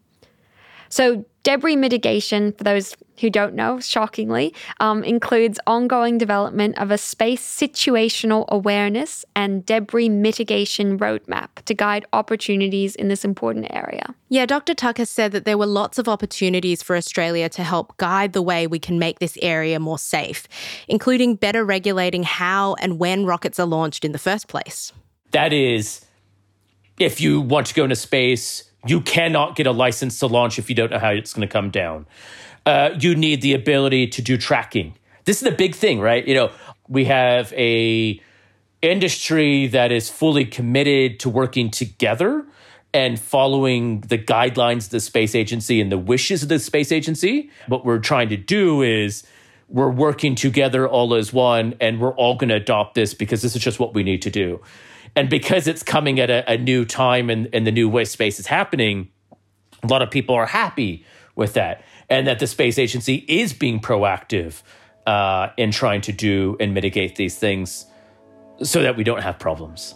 So, 0.92 1.26
debris 1.44 1.78
mitigation, 1.78 2.52
for 2.52 2.66
those 2.66 2.96
who 3.22 3.30
don't 3.30 3.56
know, 3.56 3.80
shockingly, 3.80 4.54
um, 4.82 5.04
includes 5.06 5.58
ongoing 5.66 6.18
development 6.18 6.78
of 6.78 6.92
a 6.92 6.98
space 6.98 7.42
situational 7.42 8.46
awareness 8.50 9.24
and 9.34 9.66
debris 9.66 10.10
mitigation 10.10 11.00
roadmap 11.00 11.48
to 11.66 11.74
guide 11.74 12.06
opportunities 12.12 12.96
in 12.96 13.08
this 13.08 13.24
important 13.24 13.68
area. 13.70 14.04
Yeah, 14.28 14.46
Dr. 14.46 14.74
Tucker 14.74 15.06
said 15.06 15.32
that 15.32 15.46
there 15.46 15.58
were 15.58 15.66
lots 15.66 15.98
of 15.98 16.10
opportunities 16.10 16.84
for 16.84 16.98
Australia 16.98 17.48
to 17.50 17.64
help 17.64 17.96
guide 17.98 18.34
the 18.34 18.42
way 18.42 18.68
we 18.68 18.80
can 18.80 19.00
make 19.00 19.20
this 19.20 19.38
area 19.42 19.80
more 19.80 20.00
safe, 20.00 20.46
including 20.90 21.36
better 21.36 21.64
regulating 21.64 22.24
how 22.24 22.74
and 22.76 23.00
when 23.00 23.26
rockets 23.26 23.60
are 23.60 23.66
launched 23.66 24.04
in 24.04 24.12
the 24.12 24.20
first 24.20 24.50
place. 24.50 24.92
That 25.32 25.54
is, 25.54 26.06
if 27.00 27.22
you 27.22 27.40
want 27.40 27.68
to 27.68 27.74
go 27.74 27.86
into 27.86 27.96
space, 27.96 28.71
you 28.86 29.02
cannot 29.02 29.56
get 29.56 29.68
a 29.68 29.72
license 29.72 30.20
to 30.20 30.28
launch 30.28 30.58
if 30.58 30.70
you 30.70 30.76
don't 30.76 30.92
know 30.92 31.00
how 31.00 31.12
it's 31.12 31.34
going 31.34 31.48
to 31.48 31.52
come 31.52 31.70
down. 31.70 32.06
Uh, 32.66 32.92
you 33.00 33.16
need 33.16 33.42
the 33.42 33.54
ability 33.54 34.08
to 34.08 34.22
do 34.22 34.38
tracking. 34.38 34.96
This 35.26 35.38
is 35.38 35.44
the 35.44 35.56
big 35.56 35.76
thing, 35.76 36.00
right? 36.00 36.28
You 36.28 36.34
know, 36.34 36.52
we 36.88 37.06
have 37.06 37.54
a 37.54 38.20
industry 38.82 39.68
that 39.68 39.92
is 39.92 40.10
fully 40.10 40.46
committed 40.46 41.20
to 41.20 41.30
working 41.30 41.70
together 41.70 42.46
and 42.94 43.20
following 43.20 44.02
the 44.02 44.18
guidelines 44.18 44.86
of 44.86 44.90
the 44.90 45.00
space 45.00 45.36
agency 45.36 45.80
and 45.80 45.92
the 45.92 45.98
wishes 45.98 46.44
of 46.44 46.50
the 46.50 46.60
space 46.60 46.92
agency. 46.92 47.50
What 47.68 47.86
we're 47.86 48.00
trying 48.00 48.30
to 48.30 48.38
do 48.38 48.82
is 48.82 49.24
we're 49.70 49.90
working 49.90 50.36
together 50.36 50.88
all 50.88 51.14
as 51.14 51.32
one 51.32 51.76
and 51.80 52.02
we're 52.02 52.14
all 52.16 52.36
going 52.36 52.50
to 52.50 52.56
adopt 52.56 52.96
this 52.96 53.14
because 53.14 53.42
this 53.42 53.56
is 53.56 53.62
just 53.62 53.80
what 53.80 53.94
we 53.94 54.04
need 54.04 54.22
to 54.24 54.30
do. 54.30 54.60
And 55.16 55.30
because 55.30 55.68
it's 55.68 55.84
coming 55.84 56.20
at 56.20 56.30
a, 56.30 56.54
a 56.54 56.58
new 56.58 56.86
time 56.86 57.30
and, 57.30 57.50
and 57.54 57.68
the 57.68 57.72
new 57.72 57.90
way 57.90 58.06
space 58.06 58.40
is 58.40 58.48
happening, 58.48 59.10
a 59.84 59.88
lot 59.88 60.02
of 60.02 60.10
people 60.10 60.36
are 60.36 60.46
happy 60.46 61.06
with 61.36 61.54
that. 61.54 61.84
And 62.10 62.28
that 62.28 62.40
the 62.40 62.48
space 62.48 62.78
agency 62.78 63.26
is 63.28 63.54
being 63.54 63.80
proactive 63.80 64.62
uh, 65.08 65.50
in 65.58 65.72
trying 65.72 66.02
to 66.02 66.12
do 66.12 66.58
and 66.60 66.74
mitigate 66.74 67.16
these 67.16 67.38
things 67.38 67.86
so 68.64 68.82
that 68.82 68.96
we 68.96 69.04
don't 69.04 69.22
have 69.22 69.40
problems 69.40 69.96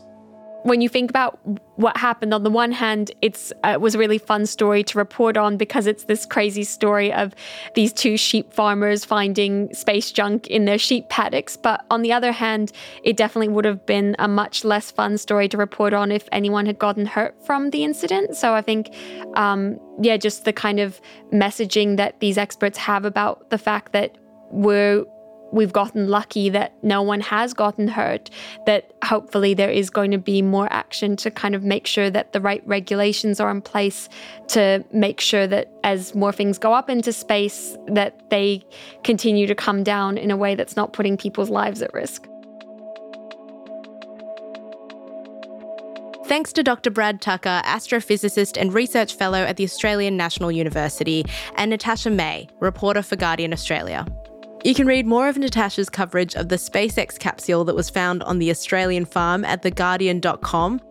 when 0.65 0.81
you 0.81 0.89
think 0.89 1.11
about 1.11 1.39
what 1.75 1.95
happened, 1.95 2.33
on 2.33 2.41
the 2.41 2.49
one 2.49 2.71
hand, 2.71 3.11
it's 3.21 3.53
uh, 3.63 3.73
it 3.73 3.81
was 3.81 3.93
a 3.93 3.99
really 3.99 4.17
fun 4.17 4.47
story 4.47 4.83
to 4.85 4.97
report 4.97 5.37
on 5.37 5.57
because 5.57 5.85
it's 5.85 6.05
this 6.05 6.25
crazy 6.25 6.63
story 6.63 7.13
of 7.13 7.35
these 7.75 7.93
two 7.93 8.17
sheep 8.17 8.51
farmers 8.51 9.05
finding 9.05 9.71
space 9.75 10.11
junk 10.11 10.47
in 10.47 10.65
their 10.65 10.79
sheep 10.79 11.07
paddocks. 11.07 11.55
But 11.55 11.85
on 11.91 12.01
the 12.01 12.11
other 12.11 12.31
hand, 12.31 12.71
it 13.03 13.15
definitely 13.15 13.49
would 13.49 13.65
have 13.65 13.85
been 13.85 14.15
a 14.17 14.27
much 14.27 14.65
less 14.65 14.89
fun 14.89 15.19
story 15.19 15.47
to 15.49 15.57
report 15.57 15.93
on 15.93 16.11
if 16.11 16.27
anyone 16.31 16.65
had 16.65 16.79
gotten 16.79 17.05
hurt 17.05 17.35
from 17.45 17.69
the 17.69 17.83
incident. 17.83 18.35
So 18.35 18.55
I 18.55 18.63
think, 18.63 18.91
um, 19.35 19.79
yeah, 20.01 20.17
just 20.17 20.45
the 20.45 20.53
kind 20.53 20.79
of 20.79 20.99
messaging 21.31 21.97
that 21.97 22.19
these 22.21 22.39
experts 22.39 22.79
have 22.79 23.05
about 23.05 23.51
the 23.51 23.59
fact 23.59 23.91
that 23.91 24.17
we're 24.49 25.05
we've 25.55 25.71
gotten 25.71 26.09
lucky 26.09 26.49
that 26.49 26.73
no 26.83 27.01
one 27.01 27.21
has 27.21 27.53
gotten 27.53 27.87
hurt, 27.87 28.29
that 28.65 28.91
hopefully 29.03 29.53
there 29.53 29.71
is 29.71 29.89
going 29.89 30.11
to 30.11 30.17
be 30.17 30.41
more 30.41 30.67
action 30.69 31.15
to 31.15 31.31
kind 31.31 31.55
of 31.55 31.63
make 31.63 31.87
sure 31.87 32.09
that 32.09 32.33
the 32.33 32.41
right 32.41 32.61
regulations 32.67 33.39
are 33.39 33.49
in 33.49 33.61
place 33.61 34.09
to 34.49 34.83
make 34.91 35.21
sure 35.21 35.47
that 35.47 35.71
as 35.83 36.13
more 36.13 36.33
things 36.33 36.59
go 36.59 36.73
up 36.73 36.89
into 36.89 37.13
space, 37.13 37.77
that 37.87 38.29
they 38.29 38.61
continue 39.03 39.47
to 39.47 39.55
come 39.55 39.81
down 39.81 40.17
in 40.17 40.29
a 40.29 40.35
way 40.35 40.55
that's 40.55 40.75
not 40.75 40.91
putting 40.91 41.15
people's 41.15 41.49
lives 41.49 41.81
at 41.81 41.93
risk. 41.93 42.27
Thanks 46.25 46.51
to 46.53 46.63
Dr. 46.63 46.89
Brad 46.89 47.21
Tucker, 47.21 47.61
astrophysicist 47.65 48.59
and 48.59 48.73
research 48.73 49.13
fellow 49.13 49.37
at 49.37 49.57
the 49.57 49.63
Australian 49.63 50.17
National 50.17 50.51
University, 50.51 51.23
and 51.55 51.69
Natasha 51.69 52.09
May, 52.09 52.49
reporter 52.59 53.03
for 53.03 53.15
Guardian 53.15 53.53
Australia. 53.53 54.05
You 54.65 54.73
can 54.73 54.87
read 54.87 55.05
more 55.05 55.29
of 55.29 55.37
Natasha's 55.37 55.91
coverage 55.91 56.33
of 56.33 56.49
the 56.49 56.55
SpaceX 56.55 57.19
capsule 57.19 57.65
that 57.65 57.75
was 57.75 57.87
found 57.87 58.23
on 58.23 58.39
the 58.39 58.49
Australian 58.49 59.05
farm 59.05 59.45
at 59.45 59.61
theguardian.com. 59.61 60.81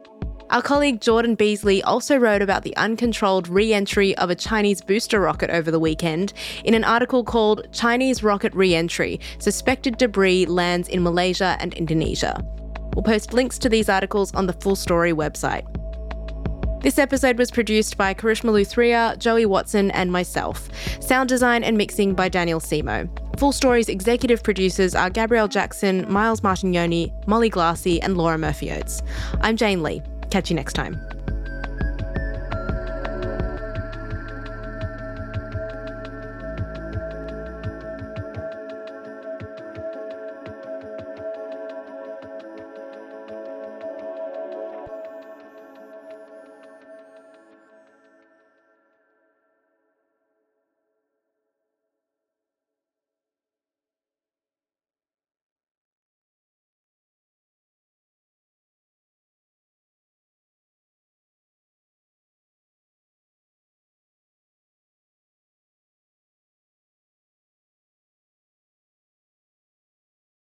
Our 0.51 0.63
colleague 0.63 1.01
Jordyn 1.01 1.37
Beazley 1.37 1.81
also 1.83 2.17
wrote 2.17 2.41
about 2.41 2.63
the 2.63 2.77
uncontrolled 2.77 3.49
re 3.49 3.75
entry 3.75 4.17
of 4.19 4.31
a 4.31 4.37
Chinese 4.37 4.81
booster 4.81 5.19
rocket 5.19 5.51
over 5.51 5.73
the 5.73 5.81
weekend 5.81 6.35
in 6.63 6.75
an 6.75 6.85
article 6.85 7.25
called 7.25 7.67
Chinese 7.73 8.23
Rocket 8.23 8.55
Re 8.55 8.77
Entry 8.77 9.19
Suspected 9.41 9.99
Debris 9.99 10.47
Lands 10.47 10.87
in 10.89 11.03
Malaysia 11.03 11.57
and 11.59 11.75
Indonesia. 11.75 12.41
We'll 12.95 13.03
post 13.03 13.33
links 13.33 13.59
to 13.59 13.69
these 13.69 13.89
articles 13.89 14.33
on 14.35 14.47
the 14.47 14.53
Full 14.53 14.77
Story 14.77 15.13
website. 15.13 15.65
This 16.81 16.97
episode 16.97 17.39
was 17.39 17.51
produced 17.51 17.97
by 17.97 18.15
Karishma 18.15 18.53
Luthria, 18.53 19.19
Joey 19.19 19.47
Watson, 19.47 19.91
and 19.91 20.13
myself. 20.13 20.69
Sound 21.03 21.29
design 21.29 21.65
and 21.65 21.77
mixing 21.77 22.15
by 22.15 22.29
Daniel 22.29 22.61
Simo. 22.61 23.11
Full 23.39 23.53
Story's 23.53 23.89
executive 23.89 24.43
producers 24.43 24.95
are 24.95 25.11
Gabrielle 25.11 25.49
Jackson, 25.49 26.11
Miles 26.11 26.41
Martignoni, 26.43 27.13
Molly 27.27 27.51
Glassey, 27.51 27.99
and 28.01 28.17
Laura 28.17 28.39
Murphy 28.39 28.71
Oates. 28.71 29.03
I'm 29.41 29.57
Jane 29.57 29.83
Lee. 29.83 30.03
Catch 30.31 30.51
you 30.51 30.57
next 30.57 30.75
time. 30.75 31.14